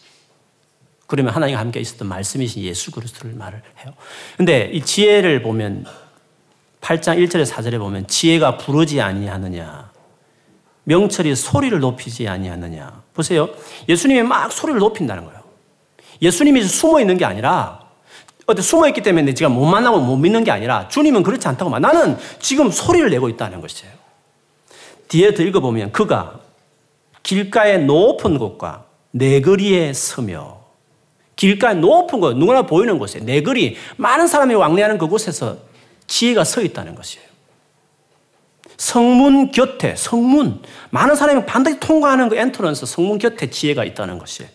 그러면 1.06 1.34
하나님과 1.34 1.60
함께 1.60 1.78
있었던 1.80 2.08
말씀이신 2.08 2.62
예수 2.62 2.90
그리스도를 2.90 3.34
말을 3.34 3.62
해요. 3.84 3.92
근데 4.38 4.70
이 4.72 4.80
지혜를 4.80 5.42
보면 5.42 5.84
8장 6.80 7.18
1절에 7.18 7.46
4절에 7.46 7.78
보면 7.78 8.06
지혜가 8.06 8.56
부르지 8.56 9.02
아니하느냐. 9.02 9.91
명철이 10.84 11.34
소리를 11.36 11.78
높이지 11.78 12.28
아니하느냐. 12.28 13.02
보세요. 13.14 13.48
예수님이 13.88 14.22
막 14.22 14.50
소리를 14.50 14.78
높인다는 14.80 15.24
거예요. 15.24 15.40
예수님이 16.20 16.62
숨어 16.64 17.00
있는 17.00 17.16
게 17.18 17.24
아니라 17.24 17.80
어때 18.46 18.62
숨어 18.62 18.88
있기 18.88 19.02
때문에 19.02 19.34
제가 19.34 19.48
못 19.48 19.64
만나고 19.64 20.00
못 20.00 20.16
믿는 20.16 20.44
게 20.44 20.50
아니라 20.50 20.88
주님은 20.88 21.22
그렇지 21.22 21.46
않다고 21.46 21.70
말. 21.70 21.80
나는 21.80 22.16
지금 22.40 22.70
소리를 22.70 23.08
내고 23.10 23.28
있다는 23.28 23.60
것이에요. 23.60 23.92
뒤에 25.08 25.34
더 25.34 25.42
읽어보면 25.42 25.92
그가 25.92 26.40
길가의 27.22 27.84
높은 27.84 28.38
곳과 28.38 28.84
내거리에 29.12 29.92
서며 29.92 30.62
길가의 31.36 31.76
높은 31.76 32.20
곳, 32.20 32.36
누구나 32.36 32.62
보이는 32.62 32.98
곳에 32.98 33.18
내거리, 33.18 33.76
많은 33.96 34.26
사람이 34.26 34.54
왕래하는 34.54 34.98
그곳에서 34.98 35.56
지혜가 36.06 36.44
서 36.44 36.60
있다는 36.62 36.94
것이에요. 36.94 37.26
성문 38.82 39.52
곁에, 39.52 39.94
성문. 39.94 40.60
많은 40.90 41.14
사람이 41.14 41.46
반드시 41.46 41.78
통과하는 41.78 42.28
그 42.28 42.34
엔터런스, 42.36 42.84
성문 42.84 43.18
곁에 43.18 43.48
지혜가 43.48 43.84
있다는 43.84 44.18
것이에요. 44.18 44.50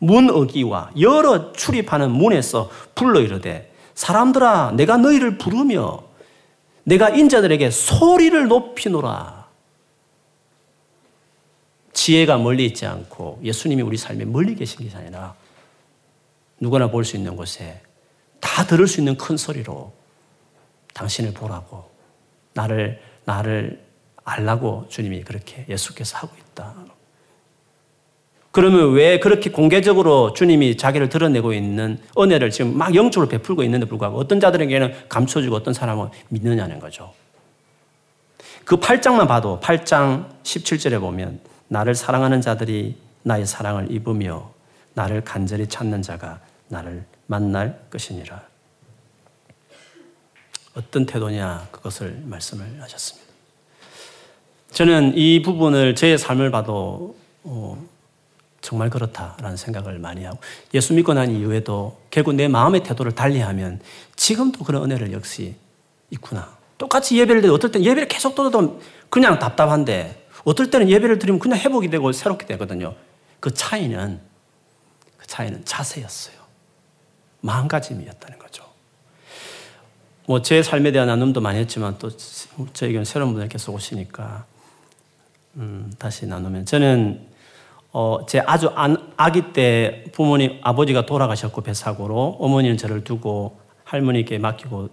문어기와 0.00 0.90
여러 0.98 1.52
출입하는 1.52 2.10
문에서 2.10 2.68
불러 2.96 3.20
이르되 3.20 3.72
사람들아 3.94 4.72
내가 4.72 4.96
너희를 4.96 5.38
부르며 5.38 6.02
내가 6.82 7.10
인자들에게 7.10 7.70
소리를 7.70 8.48
높이노라. 8.48 9.46
지혜가 11.92 12.38
멀리 12.38 12.66
있지 12.66 12.86
않고 12.86 13.38
예수님이 13.44 13.82
우리 13.82 13.96
삶에 13.96 14.24
멀리 14.24 14.56
계신 14.56 14.82
것이 14.84 14.96
아니라 14.96 15.36
누구나 16.58 16.90
볼 16.90 17.04
수 17.04 17.16
있는 17.16 17.36
곳에 17.36 17.82
다 18.40 18.66
들을 18.66 18.88
수 18.88 19.00
있는 19.00 19.16
큰 19.16 19.36
소리로 19.36 19.92
당신을 20.94 21.34
보라고 21.34 21.88
나를 22.54 23.06
나를 23.28 23.78
알라고 24.24 24.86
주님이 24.88 25.22
그렇게 25.22 25.66
예수께서 25.68 26.16
하고 26.16 26.34
있다. 26.38 26.74
그러면 28.50 28.92
왜 28.92 29.20
그렇게 29.20 29.50
공개적으로 29.50 30.32
주님이 30.32 30.78
자기를 30.78 31.10
드러내고 31.10 31.52
있는 31.52 32.00
은혜를 32.18 32.50
지금 32.50 32.76
막 32.76 32.94
영적으로 32.94 33.28
베풀고 33.28 33.62
있는데 33.64 33.84
불구하고 33.86 34.18
어떤 34.18 34.40
자들에게는 34.40 35.08
감춰주고 35.10 35.54
어떤 35.54 35.74
사람은 35.74 36.08
믿느냐는 36.30 36.80
거죠. 36.80 37.12
그 38.64 38.78
8장만 38.78 39.28
봐도 39.28 39.60
8장 39.62 40.26
17절에 40.42 40.98
보면 40.98 41.40
나를 41.68 41.94
사랑하는 41.94 42.40
자들이 42.40 42.96
나의 43.22 43.46
사랑을 43.46 43.92
입으며 43.92 44.50
나를 44.94 45.22
간절히 45.22 45.66
찾는 45.66 46.00
자가 46.00 46.40
나를 46.68 47.04
만날 47.26 47.78
것이니라. 47.90 48.40
어떤 50.78 51.06
태도냐 51.06 51.68
그것을 51.72 52.22
말씀을 52.24 52.80
하셨습니다. 52.82 53.28
저는 54.70 55.16
이 55.16 55.42
부분을 55.42 55.96
제 55.96 56.16
삶을 56.16 56.52
봐도 56.52 57.16
어, 57.42 57.84
정말 58.60 58.88
그렇다라는 58.88 59.56
생각을 59.56 59.98
많이 59.98 60.24
하고 60.24 60.38
예수 60.74 60.94
믿고 60.94 61.14
난 61.14 61.30
이후에도 61.34 61.98
결국 62.10 62.34
내 62.34 62.46
마음의 62.46 62.84
태도를 62.84 63.12
달리하면 63.12 63.80
지금도 64.14 64.62
그런 64.64 64.84
은혜를 64.84 65.12
역시 65.12 65.56
있구나. 66.10 66.56
똑같이 66.76 67.18
예배를 67.18 67.42
드려 67.42 67.52
어떨 67.54 67.72
땐 67.72 67.82
예배를 67.84 68.06
계속 68.06 68.36
드려도 68.36 68.80
그냥 69.08 69.38
답답한데 69.38 70.28
어떨 70.44 70.70
때는 70.70 70.88
예배를 70.88 71.18
드리면 71.18 71.40
그냥 71.40 71.58
회복이 71.58 71.90
되고 71.90 72.12
새롭게 72.12 72.46
되거든요. 72.46 72.94
그 73.40 73.52
차이는 73.52 74.20
그 75.16 75.26
차이는 75.26 75.64
자세였어요. 75.64 76.36
마음가짐이었다는 77.40 78.38
거죠. 78.38 78.47
뭐 80.28 80.42
제 80.42 80.62
삶에 80.62 80.92
대한 80.92 81.08
나눔도 81.08 81.40
많이 81.40 81.58
했지만 81.58 81.96
또 81.98 82.10
저에게는 82.74 83.06
새로운 83.06 83.32
분들께서 83.32 83.72
오시니까 83.72 84.44
음, 85.56 85.90
다시 85.98 86.26
나누면 86.26 86.66
저는 86.66 87.26
어, 87.92 88.18
제 88.28 88.40
아주 88.40 88.68
안, 88.74 89.10
아기 89.16 89.54
때 89.54 90.04
부모님 90.12 90.60
아버지가 90.62 91.06
돌아가셨고 91.06 91.62
배 91.62 91.72
사고로 91.72 92.36
어머니는 92.40 92.76
저를 92.76 93.04
두고 93.04 93.58
할머니께 93.84 94.36
맡기고 94.36 94.90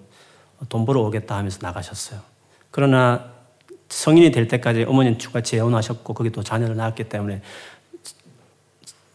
돈 0.70 0.86
벌어 0.86 1.02
오겠다 1.02 1.36
하면서 1.36 1.60
나가셨어요. 1.62 2.22
그러나 2.72 3.26
성인이 3.90 4.32
될 4.32 4.48
때까지 4.48 4.84
어머니는 4.84 5.20
추가 5.20 5.42
재혼하셨고 5.42 6.14
거기 6.14 6.30
또 6.30 6.44
자녀를 6.44 6.78
낳았기 6.78 7.10
때문에 7.10 7.42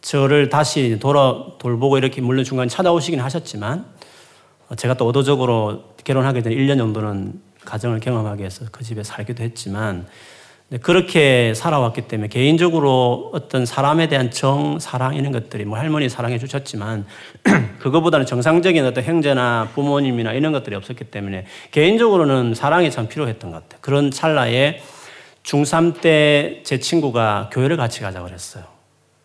저를 0.01 0.49
다시 0.49 0.99
돌아 0.99 1.47
돌보고 1.57 1.97
이렇게 1.97 2.21
물론 2.21 2.45
중간에 2.45 2.69
찾아오시긴 2.69 3.19
하셨지만 3.19 3.85
제가 4.75 4.95
또 4.95 5.07
의도적으로 5.07 5.95
결혼하게 6.03 6.41
된 6.41 6.53
1년 6.53 6.77
정도는 6.77 7.33
가정을 7.65 7.99
경험하게 7.99 8.45
해서 8.45 8.65
그 8.71 8.83
집에 8.83 9.03
살기도 9.03 9.43
했지만 9.43 10.07
그렇게 10.81 11.53
살아왔기 11.53 12.03
때문에 12.03 12.29
개인적으로 12.29 13.29
어떤 13.33 13.65
사람에 13.65 14.07
대한 14.07 14.31
정, 14.31 14.79
사랑 14.79 15.15
이런 15.15 15.33
것들이 15.33 15.65
뭐 15.65 15.77
할머니 15.77 16.07
사랑해 16.07 16.39
주셨지만 16.39 17.05
그거보다는 17.79 18.25
정상적인 18.25 18.85
어떤 18.85 19.03
형제나 19.03 19.69
부모님이나 19.75 20.31
이런 20.31 20.53
것들이 20.53 20.75
없었기 20.75 21.05
때문에 21.05 21.45
개인적으로는 21.71 22.53
사랑이 22.53 22.89
참 22.89 23.09
필요했던 23.09 23.51
것 23.51 23.63
같아요. 23.63 23.79
그런 23.81 24.11
찰나에 24.11 24.79
중3 25.43 25.99
때 25.99 26.61
제 26.63 26.79
친구가 26.79 27.49
교회를 27.51 27.75
같이 27.75 27.99
가자고 27.99 28.27
그랬어요. 28.27 28.63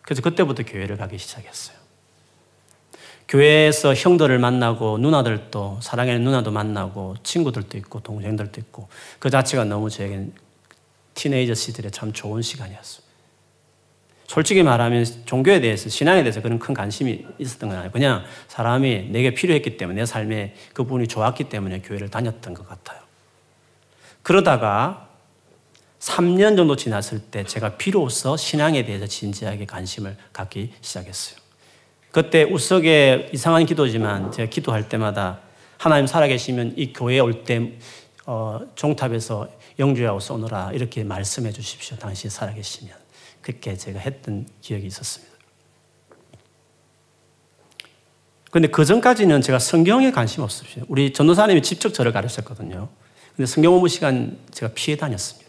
그래서 0.01 0.21
그때부터 0.21 0.63
교회를 0.63 0.97
가기 0.97 1.17
시작했어요. 1.17 1.76
교회에서 3.27 3.93
형들을 3.93 4.39
만나고 4.39 4.97
누나들도 4.99 5.79
사랑하는 5.81 6.23
누나도 6.23 6.51
만나고 6.51 7.15
친구들도 7.23 7.77
있고 7.79 7.99
동생들도 7.99 8.61
있고 8.61 8.87
그 9.19 9.29
자체가 9.29 9.65
너무 9.65 9.89
저에게는 9.89 10.33
티네이저 11.13 11.53
시절에 11.53 11.89
참 11.89 12.13
좋은 12.13 12.41
시간이었어요. 12.41 13.07
솔직히 14.27 14.61
말하면 14.61 15.05
종교에 15.25 15.61
대해서 15.61 15.89
신앙에 15.89 16.21
대해서 16.21 16.41
그런 16.41 16.59
큰 16.59 16.73
관심이 16.73 17.25
있었던 17.39 17.69
건 17.69 17.79
아니고 17.79 17.93
그냥 17.93 18.23
사람이 18.49 19.09
내게 19.09 19.33
필요했기 19.33 19.77
때문에 19.77 20.01
내 20.01 20.05
삶에 20.05 20.53
그 20.73 20.83
부분이 20.83 21.07
좋았기 21.07 21.45
때문에 21.45 21.81
교회를 21.81 22.09
다녔던 22.09 22.53
것 22.53 22.67
같아요. 22.67 22.99
그러다가 24.23 25.09
3년 25.99 26.55
정도 26.55 26.75
지났을 26.75 27.19
때 27.19 27.45
제가 27.45 27.77
비로소 27.77 28.37
신앙에 28.37 28.85
대해서 28.85 29.07
진지하게 29.07 29.65
관심을 29.65 30.17
갖기 30.33 30.73
시작했어요. 30.81 31.46
그때 32.11 32.43
우석에 32.43 33.29
이상한 33.33 33.65
기도지만 33.65 34.31
제가 34.31 34.49
기도할 34.49 34.89
때마다 34.89 35.39
하나님 35.77 36.07
살아계시면 36.07 36.73
이 36.77 36.93
교회에 36.93 37.19
올때 37.19 37.73
어, 38.25 38.59
종탑에서 38.75 39.47
영주하고 39.79 40.19
쏘노라 40.19 40.71
이렇게 40.73 41.03
말씀해 41.03 41.51
주십시오. 41.51 41.97
당신 41.97 42.29
살아계시면. 42.29 42.95
그렇게 43.41 43.77
제가 43.77 43.99
했던 43.99 44.45
기억이 44.61 44.85
있었습니다. 44.87 45.33
근데 48.51 48.67
그 48.67 48.83
전까지는 48.83 49.41
제가 49.41 49.59
성경에 49.59 50.11
관심 50.11 50.43
없었어요. 50.43 50.83
우리 50.87 51.13
전도사님이 51.13 51.61
직접 51.61 51.93
저를 51.93 52.11
가르쳤거든요. 52.11 52.89
근데 53.35 53.45
성경 53.45 53.73
공부 53.73 53.87
시간 53.87 54.37
제가 54.51 54.73
피해 54.73 54.97
다녔습니다. 54.97 55.46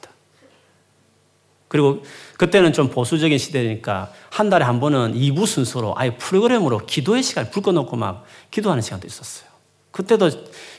그리고 1.68 2.02
그때는 2.38 2.72
좀 2.72 2.88
보수적인 2.88 3.37
시대니까 3.38 4.11
한 4.31 4.50
달에 4.50 4.64
한 4.64 4.81
번은 4.81 5.14
2부 5.14 5.46
순서로 5.46 5.94
아예 5.96 6.16
프로그램으로 6.16 6.87
기도의 6.87 7.22
시간을 7.22 7.50
불 7.50 7.62
꺼놓고 7.62 7.96
막 7.96 8.24
기도하는 8.50 8.83
시간도 8.83 9.07
있었어요. 9.07 9.48
그때도 9.90 10.31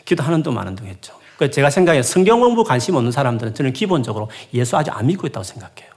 기도하는 0.06 0.44
동 0.44 0.56
마는 0.56 0.76
동 0.76 0.88
했죠. 0.88 1.14
제가 1.52 1.70
생각에 1.70 2.02
성경 2.02 2.42
공부 2.42 2.64
관심 2.64 2.96
없는 2.96 3.12
사람들은 3.12 3.54
저는 3.54 3.72
기본적으로 3.74 4.30
예수 4.54 4.76
아직 4.76 4.92
안 4.92 5.08
믿고 5.08 5.28
있다고 5.28 5.44
생각해요. 5.44 5.90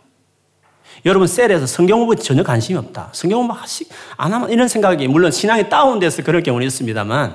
여러분 1.04 1.26
셀에서 1.26 1.66
성경 1.66 1.98
공부에 1.98 2.16
전혀 2.16 2.44
관심이 2.44 2.78
없다. 2.78 3.10
성경 3.12 3.40
공부 3.40 3.54
하시, 3.54 3.86
안 4.16 4.32
하면 4.32 4.50
이런 4.50 4.68
생각이 4.68 5.08
물론 5.08 5.32
신앙이 5.32 5.68
다운돼서 5.68 6.22
그럴 6.22 6.42
경우는 6.42 6.66
있습니다만 6.68 7.34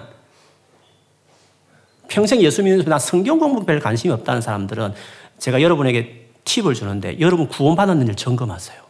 평생 2.08 2.42
예수 2.42 2.64
믿으면서 2.64 2.90
나 2.90 2.98
성경 2.98 3.40
공부 3.40 3.66
별 3.66 3.80
관심이 3.82 4.14
없다는 4.14 4.42
사람들은 4.42 4.94
제가 5.40 5.62
여러분에게 5.62 6.27
팁을 6.48 6.74
주는데 6.74 7.20
여러분 7.20 7.48
구원받았는지 7.48 8.16
점검하세요. 8.16 8.82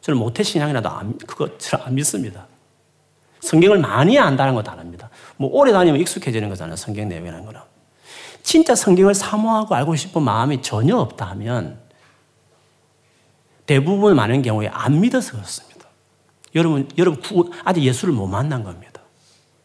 저는 0.00 0.18
모태신앙이라도 0.18 0.88
안, 0.88 1.18
그거 1.18 1.48
안 1.84 1.94
믿습니다. 1.94 2.46
성경을 3.40 3.78
많이 3.78 4.18
안다는 4.18 4.54
것도 4.54 4.70
안 4.70 4.78
합니다. 4.78 5.10
뭐 5.36 5.50
오래 5.52 5.72
다니면 5.72 6.00
익숙해지는 6.00 6.48
거잖아요. 6.48 6.76
성경 6.76 7.08
내용이라는 7.08 7.44
거는. 7.44 7.60
진짜 8.42 8.74
성경을 8.74 9.14
사모하고 9.14 9.74
알고 9.74 9.96
싶은 9.96 10.22
마음이 10.22 10.62
전혀 10.62 10.96
없다 10.96 11.26
하면 11.30 11.78
대부분 13.66 14.16
많은 14.16 14.42
경우에 14.42 14.68
안 14.68 15.00
믿어서 15.00 15.32
그렇습니다. 15.32 15.86
여러분, 16.54 16.88
여러분 16.98 17.20
구, 17.22 17.50
아직 17.64 17.82
예수를 17.82 18.14
못 18.14 18.26
만난 18.26 18.64
겁니다. 18.64 19.02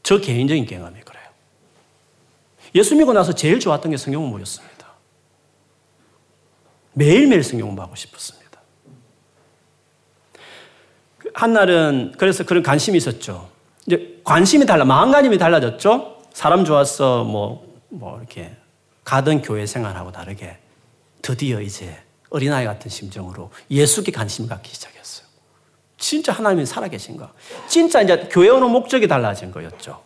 저 0.03 0.19
개인적인 0.19 0.65
경험이 0.65 0.99
그래요. 1.01 1.23
예수 2.75 2.95
믿고 2.95 3.13
나서 3.13 3.33
제일 3.33 3.59
좋았던 3.59 3.91
게 3.91 3.97
성경 3.97 4.21
공부였습니다. 4.21 4.74
매일매일 6.95 7.43
성경 7.43 7.67
공부하고 7.67 7.95
싶었습니다. 7.95 8.59
한날은 11.33 12.15
그래서 12.17 12.43
그런 12.43 12.63
관심이 12.63 12.97
있었죠. 12.97 13.49
이제 13.85 14.19
관심이 14.23 14.65
달라, 14.65 14.85
마음가짐이 14.85 15.37
달라졌죠. 15.37 16.23
사람 16.33 16.65
좋았어, 16.65 17.23
뭐, 17.23 17.79
뭐 17.89 18.17
이렇게 18.17 18.55
가던 19.03 19.41
교회 19.41 19.65
생활하고 19.65 20.11
다르게 20.11 20.57
드디어 21.21 21.61
이제 21.61 21.97
어린아이 22.29 22.65
같은 22.65 22.89
심정으로 22.89 23.51
예수께 23.69 24.11
관심을 24.11 24.49
갖기 24.49 24.73
시작했어요. 24.73 25.27
진짜 25.97 26.31
하나님이 26.31 26.65
살아계신가? 26.65 27.33
진짜 27.67 28.01
이제 28.01 28.27
교회 28.31 28.49
오는 28.49 28.69
목적이 28.69 29.07
달라진 29.07 29.51
거였죠. 29.51 30.03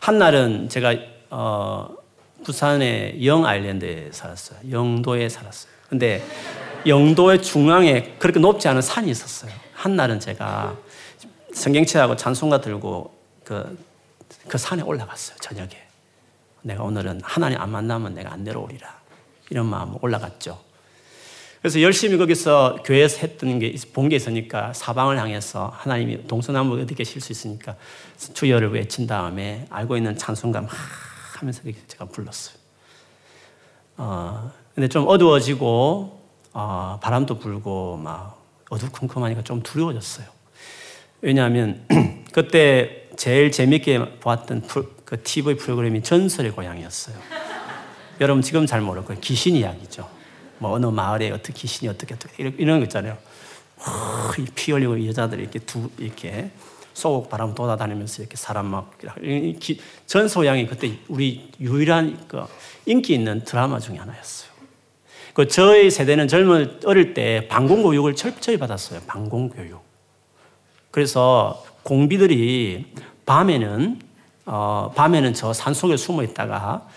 한날은 0.00 0.68
제가 0.68 0.94
어, 1.30 1.94
부산의 2.44 3.24
영 3.24 3.46
아일랜드에 3.46 4.10
살았어요. 4.12 4.70
영도에 4.70 5.28
살았어요. 5.28 5.79
근데 5.90 6.24
영도의 6.86 7.42
중앙에 7.42 8.14
그렇게 8.18 8.38
높지 8.38 8.68
않은 8.68 8.80
산이 8.80 9.10
있었어요. 9.10 9.50
한날은 9.74 10.20
제가 10.20 10.76
성경책하고 11.52 12.16
찬송가 12.16 12.60
들고 12.60 13.12
그, 13.44 13.76
그 14.46 14.56
산에 14.56 14.82
올라갔어요. 14.82 15.36
저녁에. 15.38 15.76
내가 16.62 16.84
오늘은 16.84 17.20
하나님 17.24 17.60
안 17.60 17.70
만나면 17.70 18.14
내가 18.14 18.32
안 18.32 18.44
내려오리라. 18.44 19.00
이런 19.50 19.66
마음으로 19.66 19.98
올라갔죠. 20.00 20.60
그래서 21.60 21.82
열심히 21.82 22.16
거기서 22.16 22.78
교회에서 22.84 23.18
했던 23.18 23.58
게, 23.58 23.74
본 23.92 24.08
게 24.08 24.16
있으니까 24.16 24.72
사방을 24.72 25.18
향해서 25.18 25.72
하나님이 25.76 26.26
동서남북 26.28 26.78
어디 26.80 26.94
계실 26.94 27.20
수 27.20 27.32
있으니까 27.32 27.74
주여를 28.32 28.72
외친 28.72 29.06
다음에 29.06 29.66
알고 29.70 29.96
있는 29.96 30.16
찬송가 30.16 30.60
막 30.62 30.70
하면서 31.36 31.62
제가 31.88 32.04
불렀어요. 32.06 32.54
어, 33.96 34.52
근데 34.74 34.88
좀 34.88 35.06
어두워지고, 35.06 36.20
어, 36.52 36.98
바람도 37.02 37.38
불고, 37.38 37.96
막 37.96 38.40
어두컴컴하니까 38.70 39.42
좀 39.42 39.62
두려워졌어요. 39.62 40.26
왜냐하면 41.20 41.86
그때 42.32 43.08
제일 43.16 43.50
재밌게 43.50 44.20
보았던 44.20 44.62
그 45.04 45.22
TV 45.22 45.56
프로그램이 45.56 46.02
전설의 46.02 46.52
고향이었어요. 46.52 47.16
여러분 48.20 48.42
지금 48.42 48.66
잘 48.66 48.80
모를 48.80 49.04
거예요. 49.04 49.20
귀신 49.20 49.56
이야기죠. 49.56 50.08
뭐 50.58 50.72
어느 50.72 50.86
마을에 50.86 51.30
어떻게 51.30 51.52
귀신이 51.52 51.88
어떻게 51.88 52.14
어떻게 52.14 52.52
이런 52.56 52.78
거 52.78 52.84
있잖아요. 52.84 53.18
피 54.54 54.72
흘리고 54.72 55.06
여자들이 55.06 55.42
이렇게 55.42 55.58
두 55.58 55.90
이렇게 55.98 56.50
소옥 56.92 57.30
바람 57.30 57.54
돌아다니면서 57.54 58.22
이렇게 58.22 58.36
사람 58.36 58.66
막 58.66 58.98
전소양이 60.06 60.66
그때 60.66 60.98
우리 61.08 61.50
유일한 61.60 62.26
그 62.28 62.44
인기 62.84 63.14
있는 63.14 63.44
드라마 63.44 63.78
중에 63.80 63.96
하나였어요. 63.96 64.49
그 65.34 65.48
저희 65.48 65.90
세대는 65.90 66.28
젊은 66.28 66.80
어릴 66.84 67.14
때 67.14 67.46
방공 67.48 67.82
교육을 67.82 68.14
철저히 68.16 68.56
받았어요. 68.56 69.00
방공 69.06 69.50
교육. 69.50 69.80
그래서 70.90 71.64
공비들이 71.82 72.92
밤에는 73.26 74.00
어, 74.46 74.92
밤에는 74.96 75.34
저 75.34 75.52
산속에 75.52 75.96
숨어 75.96 76.22
있다가 76.24 76.88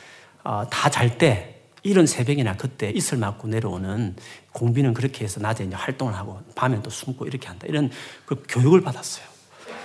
어, 0.44 0.64
다잘 0.70 1.18
때 1.18 1.62
이런 1.84 2.08
새벽이나 2.08 2.56
그때 2.56 2.90
이슬 2.90 3.18
맞고 3.18 3.50
내려오는 3.50 4.16
공비는 4.54 4.94
그렇게 4.94 5.26
해서 5.26 5.40
낮에 5.40 5.66
이제 5.66 5.76
활동을 5.76 6.16
하고 6.16 6.42
밤에 6.56 6.82
또 6.82 6.90
숨고 6.90 7.26
이렇게 7.26 7.48
한다. 7.48 7.68
이런 7.70 7.92
그 8.26 8.42
교육을 8.48 8.82
받았어요. 8.82 9.33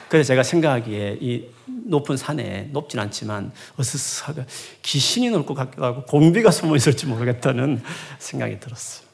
그래서 0.09 0.29
제가 0.29 0.43
생각하기에 0.43 1.19
이 1.21 1.47
높은 1.67 2.17
산에 2.17 2.69
높진 2.73 2.99
않지만 3.01 3.53
어스스하게 3.77 4.45
귀신이 4.83 5.31
놀 5.31 5.45
것 5.45 5.55
같기도 5.55 5.85
하고 5.85 6.03
공비가 6.05 6.51
숨어 6.51 6.77
있을지 6.77 7.07
모르겠다는 7.07 7.83
생각이 8.19 8.61
들었어요. 8.61 9.07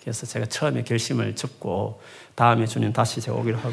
그래서 0.00 0.26
제가 0.26 0.46
처음에 0.46 0.84
결심을 0.84 1.34
접고 1.34 2.00
다음에 2.34 2.66
주님 2.66 2.92
다시 2.92 3.20
제가 3.20 3.36
오기로 3.38 3.56
하고 3.58 3.72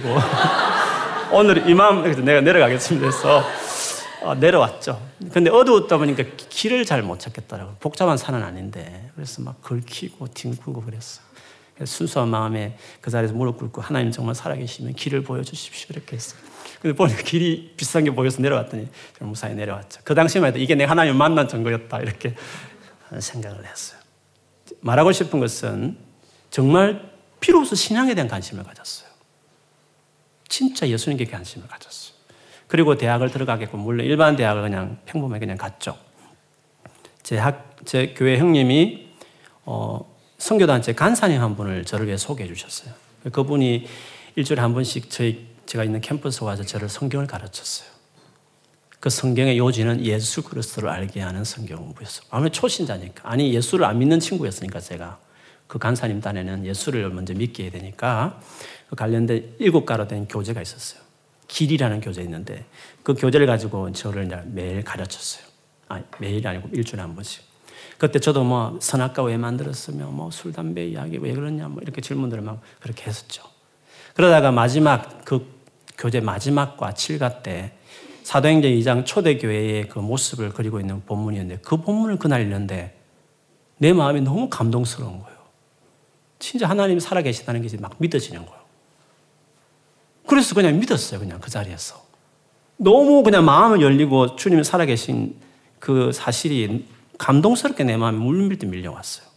오늘 1.36 1.70
이맘 1.70 2.04
내가 2.24 2.42
내려가겠습니다 2.42 3.06
해서 3.06 3.44
어, 4.24 4.36
내려왔죠. 4.36 5.02
근데 5.32 5.50
어두웠다 5.50 5.98
보니까 5.98 6.24
길을 6.50 6.86
잘 6.86 7.02
못 7.02 7.20
찾겠더라고요. 7.20 7.78
복잡한 7.80 8.18
산은 8.18 8.44
아닌데. 8.44 9.10
그래서 9.16 9.42
막 9.42 9.62
걸키고 9.64 10.28
뒹굴고 10.28 10.84
그랬어요. 10.84 11.26
순수한 11.86 12.30
마음에 12.30 12.78
그 13.02 13.10
자리에서 13.10 13.34
무릎 13.34 13.58
꿇고 13.58 13.82
하나님 13.82 14.12
정말 14.12 14.36
살아계시면 14.36 14.94
길을 14.94 15.24
보여주십시오. 15.24 15.88
이렇게 15.90 16.16
했어요. 16.16 16.40
근데 16.82 16.96
보니까 16.96 17.22
길이 17.22 17.74
비싼 17.78 18.04
게 18.04 18.12
보여서 18.12 18.42
내려왔더니 18.42 18.88
무사히 19.20 19.54
내려왔죠. 19.54 20.02
그 20.04 20.16
당시만 20.16 20.50
해도 20.50 20.60
이게 20.60 20.76
내가 20.76 20.92
하나님 20.92 21.16
만난 21.16 21.48
증거였다. 21.48 22.00
이렇게 22.02 22.36
생각을 23.20 23.66
했어요. 23.66 24.00
말하고 24.82 25.12
싶은 25.12 25.40
것은 25.40 25.98
정말 26.50 27.12
필요 27.40 27.60
없어 27.60 27.76
신앙에 27.76 28.14
대한 28.14 28.28
관심을 28.28 28.64
가졌어요. 28.64 29.10
진짜 30.48 30.88
예수님께 30.88 31.26
관심을 31.26 31.68
가졌어요. 31.68 32.16
그리고 32.68 32.98
대학을 32.98 33.32
들어가겠고, 33.32 33.78
물론 33.78 34.06
일반 34.06 34.36
대학을 34.36 34.62
그냥 34.62 35.00
평범하게 35.06 35.40
그냥 35.40 35.58
갔죠. 35.58 35.98
제 37.24 37.38
학, 37.38 37.76
제 37.86 38.14
교회 38.16 38.38
형님이, 38.38 39.10
어, 39.66 40.10
성교단체 40.38 40.94
간사님 40.94 41.42
한 41.42 41.56
분을 41.56 41.86
저를 41.86 42.08
위해 42.08 42.18
소개해 42.18 42.48
주셨어요. 42.54 42.94
그분이 43.32 43.88
일주일에 44.36 44.62
한 44.62 44.74
번씩 44.74 45.10
저희, 45.10 45.48
제가 45.72 45.86
있는 45.86 46.02
캠퍼스 46.02 46.44
와서 46.44 46.64
저를 46.64 46.90
성경을 46.90 47.28
가르쳤어요. 47.28 47.90
그 49.00 49.10
성경의 49.10 49.58
요지는 49.58 50.04
예수 50.06 50.44
그리스도를 50.44 50.90
알게 50.90 51.22
하는 51.22 51.46
성경 51.46 51.78
공부였어요. 51.78 52.28
아무래도 52.30 52.52
초신자니까. 52.56 53.30
아니, 53.30 53.54
예수를 53.54 53.86
안 53.86 53.98
믿는 54.00 54.20
친구였으니까 54.20 54.82
제가. 54.82 55.18
그 55.68 55.80
간사님 55.80 56.20
딴에는 56.20 56.66
예수를 56.66 57.10
먼저 57.12 57.34
믿게 57.34 57.70
되니까 57.70 58.42
그 58.90 58.98
관련된 58.98 59.56
일곱 59.60 59.86
가로 59.86 60.10
된 60.10 60.28
교재가 60.28 60.62
있었어요. 60.62 61.02
길이라는 61.48 62.02
교재 62.02 62.22
있는데 62.24 62.66
그 63.02 63.14
교재를 63.14 63.48
가지고 63.48 63.94
저를 63.94 64.28
매일 64.48 64.84
가르쳤어요. 64.84 65.46
아, 65.88 66.02
매일 66.20 66.46
아니고 66.46 66.68
일주일에 66.74 67.02
한 67.02 67.16
번씩. 67.16 67.44
그때 67.98 68.20
저도 68.20 68.44
뭐 68.44 68.78
선악과 68.82 69.24
왜 69.24 69.38
만들었으며 69.38 70.08
뭐 70.08 70.32
술, 70.32 70.52
담배 70.52 70.86
이야기 70.86 71.18
왜 71.18 71.32
그러냐 71.32 71.70
뭐 71.70 71.82
이렇게 71.82 72.02
질문들을 72.02 72.44
막 72.44 72.60
그렇게 72.82 73.06
했었죠. 73.06 73.44
그러다가 74.14 74.52
마지막 74.52 75.24
그 75.24 75.61
교제 76.02 76.20
마지막과 76.20 76.96
칠가 76.96 77.44
때 77.44 77.74
사도행전 78.24 78.72
2장 78.72 79.06
초대교회의 79.06 79.88
그 79.88 80.00
모습을 80.00 80.50
그리고 80.50 80.80
있는 80.80 81.06
본문이었는데 81.06 81.62
그 81.64 81.78
본문을 81.78 82.18
그날 82.18 82.42
읽는데 82.42 82.98
내 83.78 83.94
마음이 83.94 84.22
너무 84.22 84.50
감동스러운 84.50 85.22
거예요. 85.22 85.38
진짜 86.40 86.68
하나님이 86.68 87.00
살아계시다는 87.00 87.62
게 87.62 87.78
막 87.78 87.96
믿어지는 88.00 88.44
거예요. 88.48 88.62
그래서 90.26 90.56
그냥 90.56 90.80
믿었어요. 90.80 91.20
그냥 91.20 91.40
그 91.40 91.52
자리에서. 91.52 92.02
너무 92.78 93.22
그냥 93.22 93.46
마음을 93.46 93.82
열리고 93.82 94.36
주님이 94.36 94.64
살아계신 94.64 95.36
그 95.78 96.12
사실이 96.12 96.88
감동스럽게 97.20 97.84
내 97.84 97.96
마음에 97.96 98.18
물밀듯 98.18 98.68
밀려왔어요. 98.68 99.28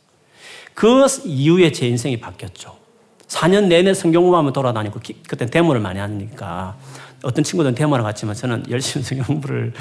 그 0.73 1.07
이후에 1.27 1.73
제 1.73 1.87
인생이 1.87 2.21
바뀌었죠. 2.21 2.84
4년 3.29 3.67
내내 3.67 3.95
성경 3.95 4.23
공부하며 4.23 4.53
돌아다니고 4.53 5.01
그때 5.29 5.47
데모를 5.47 5.81
많이 5.81 5.99
하니까 5.99 6.77
어떤 7.23 7.43
친구들은 7.45 7.75
데모를 7.75 8.05
갔지만 8.05 8.35
저는 8.35 8.65
열심히 8.71 9.05
성경 9.05 9.27
공부를 9.27 9.73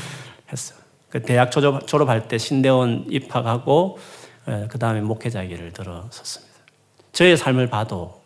했어요. 0.52 0.80
그 1.10 1.22
대학 1.22 1.52
졸업, 1.52 1.86
졸업할 1.86 2.28
때 2.28 2.38
신대원 2.38 3.06
입학하고 3.10 4.00
예, 4.48 4.68
그 4.70 4.80
다음에 4.80 5.02
목회자 5.02 5.44
에게를 5.44 5.72
들어섰습니다. 5.74 6.54
저의 7.12 7.38
삶을 7.38 7.70
봐도 7.70 8.22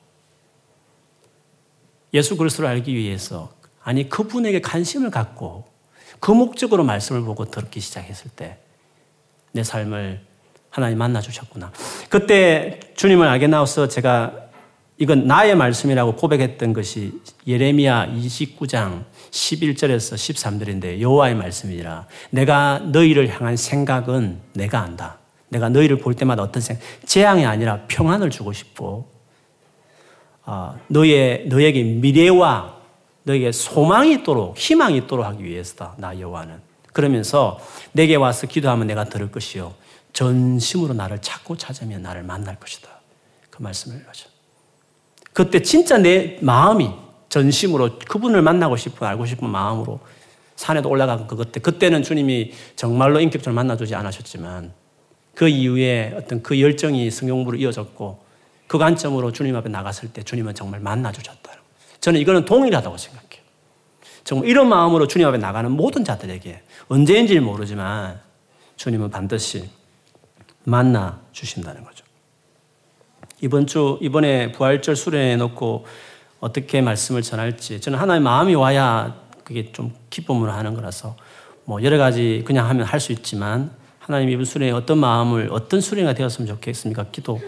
예수 2.14 2.38
그리스도를 2.38 2.70
알기 2.70 2.96
위해서 2.96 3.52
아니 3.84 4.08
그분에게 4.08 4.62
관심을 4.62 5.12
갖고 5.12 5.66
그 6.20 6.32
목적으로 6.32 6.84
말씀을 6.84 7.22
보고 7.22 7.46
듣기 7.46 7.80
시작했을 7.80 8.32
때 8.32 8.58
내 9.58 9.64
삶을 9.64 10.22
하나님 10.70 11.00
만나 11.00 11.20
주셨구나. 11.20 11.72
그때 12.10 12.80
주님을 12.96 13.28
알게 13.28 13.48
나와서 13.48 13.88
제가 13.88 14.47
이건 15.00 15.28
나의 15.28 15.56
말씀이라고 15.56 16.16
고백했던 16.16 16.74
것이 16.74 17.22
예레미야 17.46 18.08
29장 18.16 19.04
11절에서 19.30 20.16
13절인데 20.16 21.00
여호와의 21.00 21.36
말씀이라 21.36 22.08
내가 22.32 22.80
너희를 22.80 23.30
향한 23.30 23.56
생각은 23.56 24.40
내가 24.54 24.82
안다. 24.82 25.20
내가 25.50 25.70
너희를 25.70 26.00
볼 26.00 26.14
때마다 26.14 26.44
어떤 26.44 26.62
생각, 26.62 26.84
재앙이 27.06 27.46
아니라 27.46 27.86
평안을 27.88 28.32
주고 28.32 28.54
싶고 28.54 29.10
어, 30.46 30.80
너의 30.88 31.48
너에게 31.48 31.84
미래와 31.84 32.78
너에게 33.24 33.52
소망이 33.52 34.14
있도록 34.14 34.58
희망이 34.58 34.98
있도록 34.98 35.26
하기 35.26 35.44
위해서다. 35.44 35.96
나 35.98 36.20
여호와는. 36.20 36.56
그러면서 36.92 37.60
내게 37.92 38.16
와서 38.16 38.48
기도하면 38.48 38.88
내가 38.88 39.04
들을 39.04 39.30
것이요 39.30 39.76
전심으로 40.14 40.96
나를 40.96 41.22
찾고 41.22 41.58
찾으면 41.58 42.02
나를 42.02 42.24
만날 42.24 42.60
것이다. 42.60 42.90
그 43.52 43.62
말씀을 43.62 44.04
하죠. 44.08 44.27
그때 45.38 45.62
진짜 45.62 46.00
내 46.00 46.40
마음이 46.42 46.90
전심으로 47.30 48.00
그분을 48.08 48.42
만나고 48.42 48.76
싶은 48.76 49.06
알고 49.06 49.28
싶은 49.28 49.48
마음으로 49.48 50.00
산에도 50.56 50.90
올라가고 50.90 51.28
그때 51.28 51.60
그때는 51.60 52.02
주님이 52.02 52.54
정말로 52.76 53.20
인격적으로 53.20 53.54
만나주지 53.54 53.94
않으셨지만 53.94 54.74
그 55.36 55.48
이후에 55.48 56.16
어떤 56.18 56.42
그 56.42 56.60
열정이 56.60 57.12
성경부로 57.12 57.56
이어졌고 57.56 58.20
그 58.66 58.80
관점으로 58.80 59.32
주님 59.32 59.56
앞에 59.56 59.70
나갔을 59.70 60.12
때 60.12 60.24
주님은 60.24 60.56
정말 60.56 60.80
만나주셨다. 60.80 61.52
저는 62.02 62.20
이거는 62.20 62.46
동일하다고 62.46 62.98
생각해요. 62.98 63.44
정말 64.24 64.50
이런 64.50 64.68
마음으로 64.70 65.06
주님 65.06 65.28
앞에 65.28 65.38
나가는 65.38 65.70
모든 65.70 66.04
자들에게 66.04 66.64
언제인지 66.88 67.40
모르지만 67.42 68.20
주님은 68.76 69.12
반드시 69.12 69.70
만나 70.64 71.22
주신다는 71.32 71.84
거죠. 71.84 72.07
이번 73.42 73.68
주, 73.68 74.00
이번에 74.02 74.52
부활절 74.52 74.96
수련회 74.96 75.36
놓고 75.38 75.86
어떻게 76.40 76.82
말씀을 76.82 77.22
전할지 77.22 77.80
저는 77.82 78.00
하나의 78.00 78.22
마음이 78.22 78.56
와야 78.56 79.16
그게 79.44 79.72
좀 79.72 79.94
기쁨으로 80.10 80.52
하는 80.52 80.74
거라서 80.74 81.16
뭐 81.66 81.84
여러 81.84 81.98
가지 81.98 82.44
그냥 82.46 82.70
하면 82.70 82.86
할 82.86 83.00
수 83.00 83.12
있지만 83.12 83.72
하나님 84.00 84.30
이번 84.30 84.46
수련회 84.46 84.72
어떤 84.72 85.00
마음을 85.00 85.50
어떤 85.52 85.82
수련회가 85.82 86.14
되었으면 86.14 86.48
좋겠습니까? 86.48 87.08
기도 87.12 87.40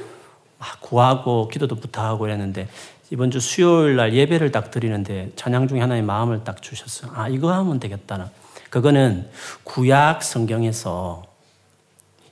막 0.58 0.82
구하고 0.82 1.48
기도도 1.48 1.76
부탁하고 1.76 2.28
이랬는데 2.28 2.68
이번 3.12 3.32
주 3.32 3.40
수요일 3.40 3.96
날 3.96 4.14
예배를 4.14 4.52
딱 4.52 4.70
드리는데 4.70 5.32
찬양 5.36 5.68
중에 5.70 5.80
하나의 5.80 6.02
마음을 6.02 6.44
딱 6.44 6.62
주셨어요. 6.62 7.12
아, 7.16 7.30
이거 7.30 7.52
하면 7.54 7.80
되겠다. 7.80 8.30
그거는 8.70 9.30
구약 9.64 10.22
성경에서 10.22 11.24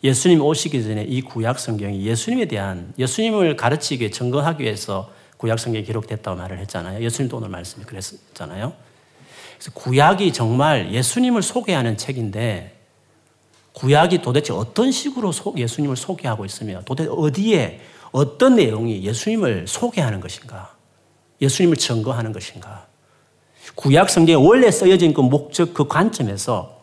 예수님 0.04 0.42
오시기 0.42 0.84
전에 0.84 1.04
이 1.04 1.22
구약 1.22 1.60
성경이 1.60 2.06
예수님에 2.06 2.46
대한 2.46 2.94
예수님을 2.98 3.56
가르치기 3.56 4.02
위해 4.02 4.12
증거하기 4.12 4.64
위해서 4.64 5.12
구약 5.38 5.60
성경에 5.60 5.84
기록됐다고 5.84 6.38
말을 6.38 6.60
했잖아요. 6.60 7.04
예수님도 7.04 7.38
오늘 7.38 7.50
말씀이 7.50 7.86
그랬잖아요. 7.86 8.74
그래서 9.58 9.72
구약이 9.74 10.34
정말 10.34 10.94
예수님을 10.94 11.42
소개하는 11.42 11.98
책인데 11.98 12.76
구약이 13.74 14.22
도대체 14.22 14.54
어떤 14.54 14.92
식으로 14.92 15.32
예수님을 15.56 15.96
소개하고 15.96 16.46
있으며 16.46 16.82
도대체 16.86 17.10
어디에 17.12 17.80
어떤 18.12 18.56
내용이 18.56 19.04
예수님을 19.04 19.66
소개하는 19.68 20.20
것인가? 20.20 20.76
예수님을 21.42 21.78
증거하는 21.78 22.34
것인가? 22.34 22.88
구약 23.76 24.10
성경에 24.10 24.44
원래 24.44 24.72
쓰여진 24.72 25.14
그 25.14 25.22
목적, 25.22 25.74
그 25.74 25.88
관점에서 25.88 26.77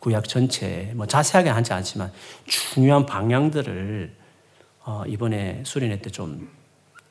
구약 0.00 0.28
전체, 0.28 0.92
뭐 0.94 1.06
자세하게 1.06 1.50
하지 1.50 1.72
않지만 1.72 2.12
중요한 2.46 3.06
방향들을 3.06 4.12
어, 4.84 5.04
이번에 5.06 5.62
수련회 5.64 6.00
때 6.00 6.10
좀 6.10 6.50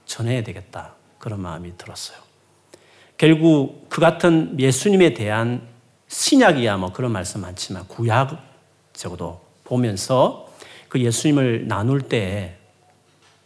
전해야 0.05 0.43
되겠다. 0.43 0.95
그런 1.19 1.39
마음이 1.39 1.77
들었어요. 1.77 2.17
결국 3.17 3.87
그 3.89 4.01
같은 4.01 4.59
예수님에 4.59 5.13
대한 5.13 5.61
신약이야 6.07 6.77
뭐 6.77 6.91
그런 6.91 7.11
말씀 7.11 7.41
많지만 7.41 7.87
구약적으로 7.87 9.41
보면서 9.65 10.51
그 10.87 10.99
예수님을 10.99 11.67
나눌 11.67 12.01
때 12.01 12.57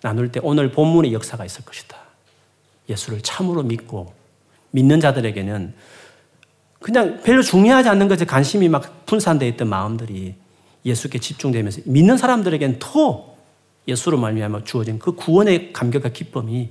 나눌 0.01 0.31
때 0.31 0.39
오늘 0.41 0.71
본문의 0.71 1.13
역사가 1.13 1.43
있을 1.43 1.65
것이다. 1.65 1.97
예수를 2.87 3.21
참으로 3.21 3.63
믿고 3.63 4.13
믿는 4.71 4.99
자들에게는 5.01 5.73
그냥 6.83 7.21
별로 7.23 7.41
중요하지 7.41 7.89
않는 7.89 8.07
것에 8.07 8.25
관심이 8.25 8.69
막 8.69 9.05
분산되어 9.05 9.49
있던 9.49 9.67
마음들이 9.67 10.35
예수께 10.85 11.17
집중되면서 11.17 11.81
믿는 11.85 12.17
사람들에게는 12.17 12.77
더 12.79 13.33
예수로 13.87 14.17
말미암아 14.17 14.63
주어진 14.65 14.99
그 14.99 15.13
구원의 15.13 15.73
감격과 15.73 16.09
기쁨이 16.09 16.69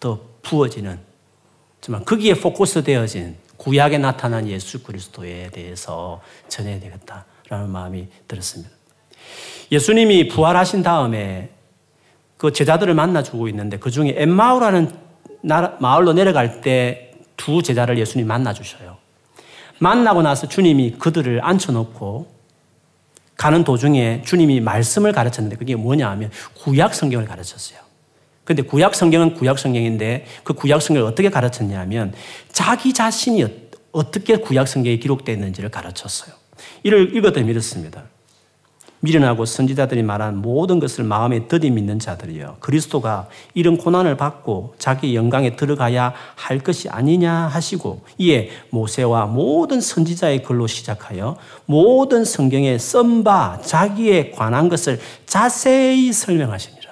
더 0.00 0.20
부어지는 0.42 0.98
정말 1.80 2.04
거기에 2.04 2.34
포커스되어진 2.34 3.36
구약에 3.56 3.98
나타난 3.98 4.48
예수 4.48 4.82
그리스도에 4.82 5.50
대해서 5.50 6.20
전해야 6.48 6.80
되겠다라는 6.80 7.70
마음이 7.70 8.08
들었습니다. 8.26 8.72
예수님이 9.70 10.28
부활하신 10.28 10.82
다음에 10.82 11.50
그 12.36 12.52
제자들을 12.52 12.92
만나주고 12.94 13.48
있는데 13.48 13.78
그 13.78 13.90
중에 13.90 14.14
엠마오라는 14.16 14.90
마을로 15.78 16.12
내려갈 16.12 16.60
때 16.60 17.06
두 17.36 17.62
제자를 17.62 17.98
예수님 17.98 18.26
만나주셔요. 18.26 18.96
만나고 19.78 20.22
나서 20.22 20.48
주님이 20.48 20.92
그들을 20.92 21.44
앉혀놓고 21.44 22.34
가는 23.36 23.64
도중에 23.64 24.22
주님이 24.24 24.60
말씀을 24.60 25.12
가르쳤는데 25.12 25.56
그게 25.56 25.76
뭐냐 25.76 26.08
하면 26.10 26.30
구약 26.62 26.94
성경을 26.94 27.26
가르쳤어요. 27.26 27.78
근데 28.44 28.62
구약 28.62 28.94
성경은 28.94 29.34
구약 29.34 29.58
성경인데 29.58 30.24
그 30.44 30.54
구약 30.54 30.80
성경을 30.80 31.08
어떻게 31.10 31.28
가르쳤냐 31.28 31.78
하면 31.80 32.14
자기 32.52 32.92
자신이 32.92 33.44
어떻게 33.92 34.36
구약 34.36 34.68
성경에 34.68 34.96
기록되어 34.98 35.34
있는지를 35.34 35.70
가르쳤어요. 35.70 36.34
이를 36.82 37.14
읽었더니 37.16 37.50
이렇습니다. 37.50 38.04
미련하고 39.06 39.44
선지자들이 39.44 40.02
말한 40.02 40.42
모든 40.42 40.80
것을 40.80 41.04
마음에 41.04 41.46
들이 41.46 41.70
믿는 41.70 42.00
자들이여 42.00 42.56
그리스도가 42.58 43.28
이런 43.54 43.76
고난을 43.76 44.16
받고 44.16 44.74
자기 44.78 45.14
영광에 45.14 45.54
들어가야 45.54 46.12
할 46.34 46.58
것이 46.58 46.88
아니냐 46.88 47.32
하시고 47.32 48.02
이에 48.18 48.50
모세와 48.70 49.26
모든 49.26 49.80
선지자의 49.80 50.42
글로 50.42 50.66
시작하여 50.66 51.36
모든 51.66 52.24
성경에 52.24 52.78
쓴바 52.78 53.60
자기에 53.62 54.32
관한 54.32 54.68
것을 54.68 54.98
자세히 55.26 56.12
설명하십니다. 56.12 56.90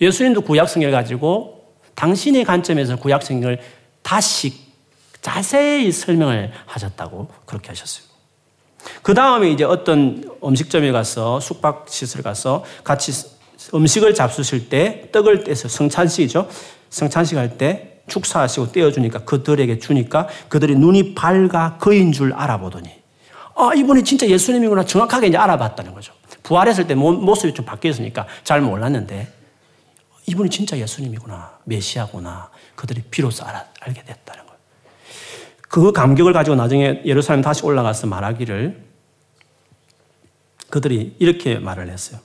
예수님도 0.00 0.40
구약 0.42 0.68
성경을 0.68 0.92
가지고 0.92 1.64
당신의 1.94 2.44
관점에서 2.44 2.96
구약 2.96 3.22
성경을 3.22 3.60
다시 4.02 4.66
자세히 5.22 5.90
설명을 5.92 6.52
하셨다고 6.66 7.28
그렇게 7.46 7.68
하셨어요. 7.68 8.15
그 9.02 9.14
다음에 9.14 9.50
이제 9.50 9.64
어떤 9.64 10.24
음식점에 10.44 10.92
가서 10.92 11.40
숙박시설 11.40 12.22
가서 12.22 12.64
같이 12.84 13.12
음식을 13.74 14.14
잡수실 14.14 14.68
때 14.68 15.08
떡을 15.12 15.44
떼서 15.44 15.68
성찬식이죠. 15.68 16.48
성찬식 16.90 17.36
할 17.38 17.58
때 17.58 18.02
축사하시고 18.08 18.70
떼어주니까 18.72 19.24
그들에게 19.24 19.80
주니까 19.80 20.28
그들이 20.48 20.76
눈이 20.76 21.14
밝아 21.14 21.78
그인 21.78 22.12
줄 22.12 22.32
알아보더니 22.32 22.88
아, 23.56 23.72
이분이 23.74 24.04
진짜 24.04 24.28
예수님이구나 24.28 24.84
정확하게 24.84 25.28
이제 25.28 25.36
알아봤다는 25.36 25.92
거죠. 25.92 26.12
부활했을 26.44 26.86
때 26.86 26.94
모습이 26.94 27.52
좀 27.54 27.64
바뀌었으니까 27.64 28.26
잘 28.44 28.60
몰랐는데 28.60 29.28
이분이 30.26 30.50
진짜 30.50 30.76
예수님이구나. 30.76 31.58
메시아구나. 31.64 32.50
그들이 32.74 33.02
비로소 33.10 33.44
알아, 33.44 33.64
알게 33.80 34.02
됐다는. 34.04 34.45
그 35.68 35.92
감격을 35.92 36.32
가지고 36.32 36.56
나중에 36.56 37.02
예루살렘 37.04 37.42
다시 37.42 37.64
올라가서 37.64 38.06
말하기를 38.06 38.84
그들이 40.70 41.16
이렇게 41.18 41.58
말을 41.58 41.88
했어요. 41.88 42.20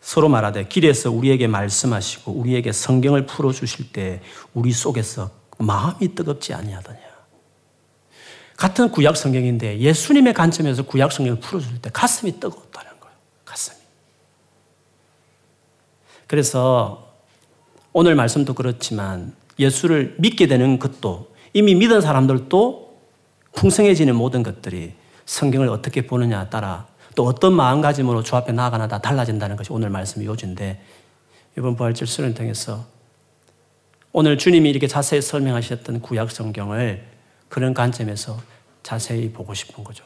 서로 0.00 0.28
말하되 0.28 0.66
길에서 0.68 1.10
우리에게 1.10 1.46
말씀하시고 1.46 2.32
우리에게 2.32 2.72
성경을 2.72 3.26
풀어 3.26 3.52
주실 3.52 3.92
때 3.92 4.22
우리 4.54 4.72
속에서 4.72 5.30
마음이 5.58 6.14
뜨겁지 6.14 6.54
아니하더냐. 6.54 7.00
같은 8.56 8.90
구약 8.90 9.16
성경인데 9.16 9.78
예수님의 9.78 10.34
관점에서 10.34 10.82
구약 10.84 11.12
성경을 11.12 11.40
풀어 11.40 11.60
줄때 11.60 11.90
가슴이 11.92 12.40
뜨겁다는 12.40 13.00
거예요. 13.00 13.16
가슴이. 13.44 13.78
그래서 16.26 17.14
오늘 17.92 18.14
말씀도 18.14 18.54
그렇지만 18.54 19.34
예수를 19.58 20.14
믿게 20.18 20.46
되는 20.46 20.78
것도 20.78 21.29
이미 21.52 21.74
믿은 21.74 22.00
사람들도 22.00 22.90
풍성해지는 23.52 24.14
모든 24.14 24.42
것들이 24.42 24.94
성경을 25.24 25.68
어떻게 25.68 26.06
보느냐 26.06 26.48
따라 26.48 26.86
또 27.14 27.26
어떤 27.26 27.52
마음가짐으로 27.52 28.22
주 28.22 28.36
앞에 28.36 28.52
나아가나 28.52 28.88
다 28.88 28.98
달라진다는 29.00 29.56
것이 29.56 29.72
오늘 29.72 29.90
말씀의 29.90 30.26
요지인데 30.26 30.80
이번 31.58 31.76
부활절 31.76 32.06
수련을 32.06 32.34
통해서 32.34 32.86
오늘 34.12 34.38
주님이 34.38 34.70
이렇게 34.70 34.86
자세히 34.86 35.20
설명하셨던 35.20 36.00
구약 36.00 36.30
성경을 36.30 37.04
그런 37.48 37.74
관점에서 37.74 38.38
자세히 38.82 39.30
보고 39.32 39.54
싶은 39.54 39.84
거죠. 39.84 40.04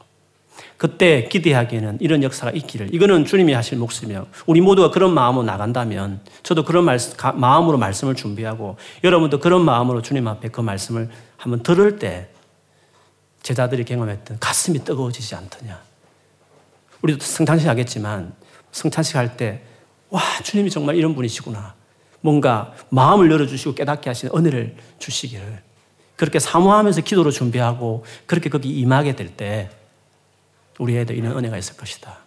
그때 0.76 1.28
기대하기에는 1.28 1.98
이런 2.00 2.22
역사가 2.22 2.52
있기를 2.52 2.94
이거는 2.94 3.24
주님이 3.24 3.52
하실 3.52 3.78
몫이며 3.78 4.26
우리 4.46 4.60
모두가 4.60 4.90
그런 4.90 5.14
마음으로 5.14 5.44
나간다면 5.44 6.20
저도 6.42 6.64
그런 6.64 6.84
말씀, 6.84 7.16
마음으로 7.34 7.78
말씀을 7.78 8.14
준비하고 8.14 8.76
여러분도 9.02 9.40
그런 9.40 9.64
마음으로 9.64 10.02
주님 10.02 10.28
앞에 10.28 10.48
그 10.48 10.60
말씀을 10.60 11.08
한번 11.36 11.62
들을 11.62 11.98
때 11.98 12.28
제자들이 13.42 13.84
경험했던 13.84 14.38
가슴이 14.40 14.84
뜨거워지지 14.84 15.34
않더냐. 15.34 15.80
우리도 17.02 17.24
성탄식 17.24 17.68
하겠지만 17.68 18.34
성탄식 18.72 19.16
할 19.16 19.36
때 19.36 19.62
와, 20.10 20.22
주님이 20.42 20.70
정말 20.70 20.96
이런 20.96 21.14
분이시구나. 21.14 21.74
뭔가 22.20 22.72
마음을 22.88 23.30
열어주시고 23.30 23.74
깨닫게 23.74 24.08
하시는 24.08 24.34
은혜를 24.34 24.76
주시기를. 24.98 25.62
그렇게 26.16 26.38
사모하면서 26.38 27.00
기도로 27.00 27.30
준비하고 27.32 28.04
그렇게 28.26 28.48
거기 28.48 28.70
임하게 28.70 29.16
될 29.16 29.36
때 29.36 29.70
우리 30.78 30.96
애들 30.96 31.16
이런 31.16 31.36
은혜가 31.36 31.56
있을 31.58 31.76
것이다. 31.76 32.18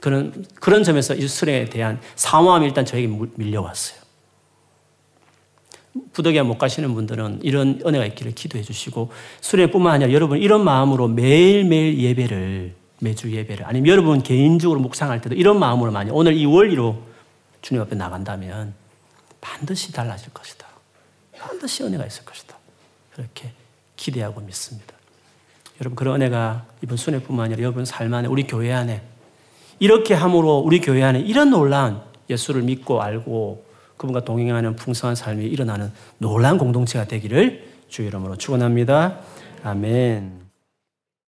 그런, 0.00 0.44
그런 0.54 0.84
점에서 0.84 1.14
이 1.14 1.26
수련에 1.26 1.64
대한 1.66 2.00
사모함이 2.16 2.66
일단 2.66 2.84
저에게 2.84 3.08
밀려왔어요. 3.34 3.98
부덕에 6.12 6.42
못 6.42 6.58
가시는 6.58 6.94
분들은 6.94 7.40
이런 7.42 7.80
은혜가 7.84 8.06
있기를 8.06 8.32
기도해 8.34 8.62
주시고 8.62 9.10
수련뿐만 9.40 9.94
아니라 9.94 10.12
여러분 10.12 10.38
이런 10.38 10.64
마음으로 10.64 11.08
매일매일 11.08 11.98
예배를 11.98 12.74
매주 13.00 13.32
예배를 13.32 13.66
아니면 13.66 13.88
여러분 13.88 14.22
개인적으로 14.22 14.80
묵상할 14.80 15.20
때도 15.20 15.34
이런 15.34 15.58
마음으로 15.58 15.90
많이 15.92 16.10
오늘 16.10 16.34
이 16.34 16.44
원리로 16.44 17.02
주님 17.62 17.82
앞에 17.82 17.96
나간다면 17.96 18.74
반드시 19.40 19.92
달라질 19.92 20.32
것이다. 20.32 20.66
반드시 21.38 21.82
은혜가 21.84 22.06
있을 22.06 22.24
것이다. 22.24 22.56
그렇게 23.12 23.52
기대하고 23.96 24.40
믿습니다. 24.40 24.97
여러분 25.80 25.94
그런 25.96 26.16
은혜가 26.16 26.66
이번 26.82 26.96
순회뿐만 26.96 27.46
아니라 27.46 27.62
여러분 27.62 27.84
삶 27.84 28.12
안에 28.12 28.28
우리 28.28 28.46
교회 28.46 28.72
안에 28.72 29.02
이렇게 29.78 30.14
함으로 30.14 30.58
우리 30.58 30.80
교회 30.80 31.02
안에 31.02 31.20
이런 31.20 31.50
놀라운 31.50 32.00
예수를 32.28 32.62
믿고 32.62 33.00
알고 33.00 33.64
그분과 33.96 34.24
동행하는 34.24 34.76
풍성한 34.76 35.14
삶이 35.14 35.46
일어나는 35.46 35.92
놀라운 36.18 36.58
공동체가 36.58 37.06
되기를 37.06 37.68
주 37.88 38.02
이름으로 38.02 38.36
축원합니다. 38.36 39.18
아멘. 39.62 40.47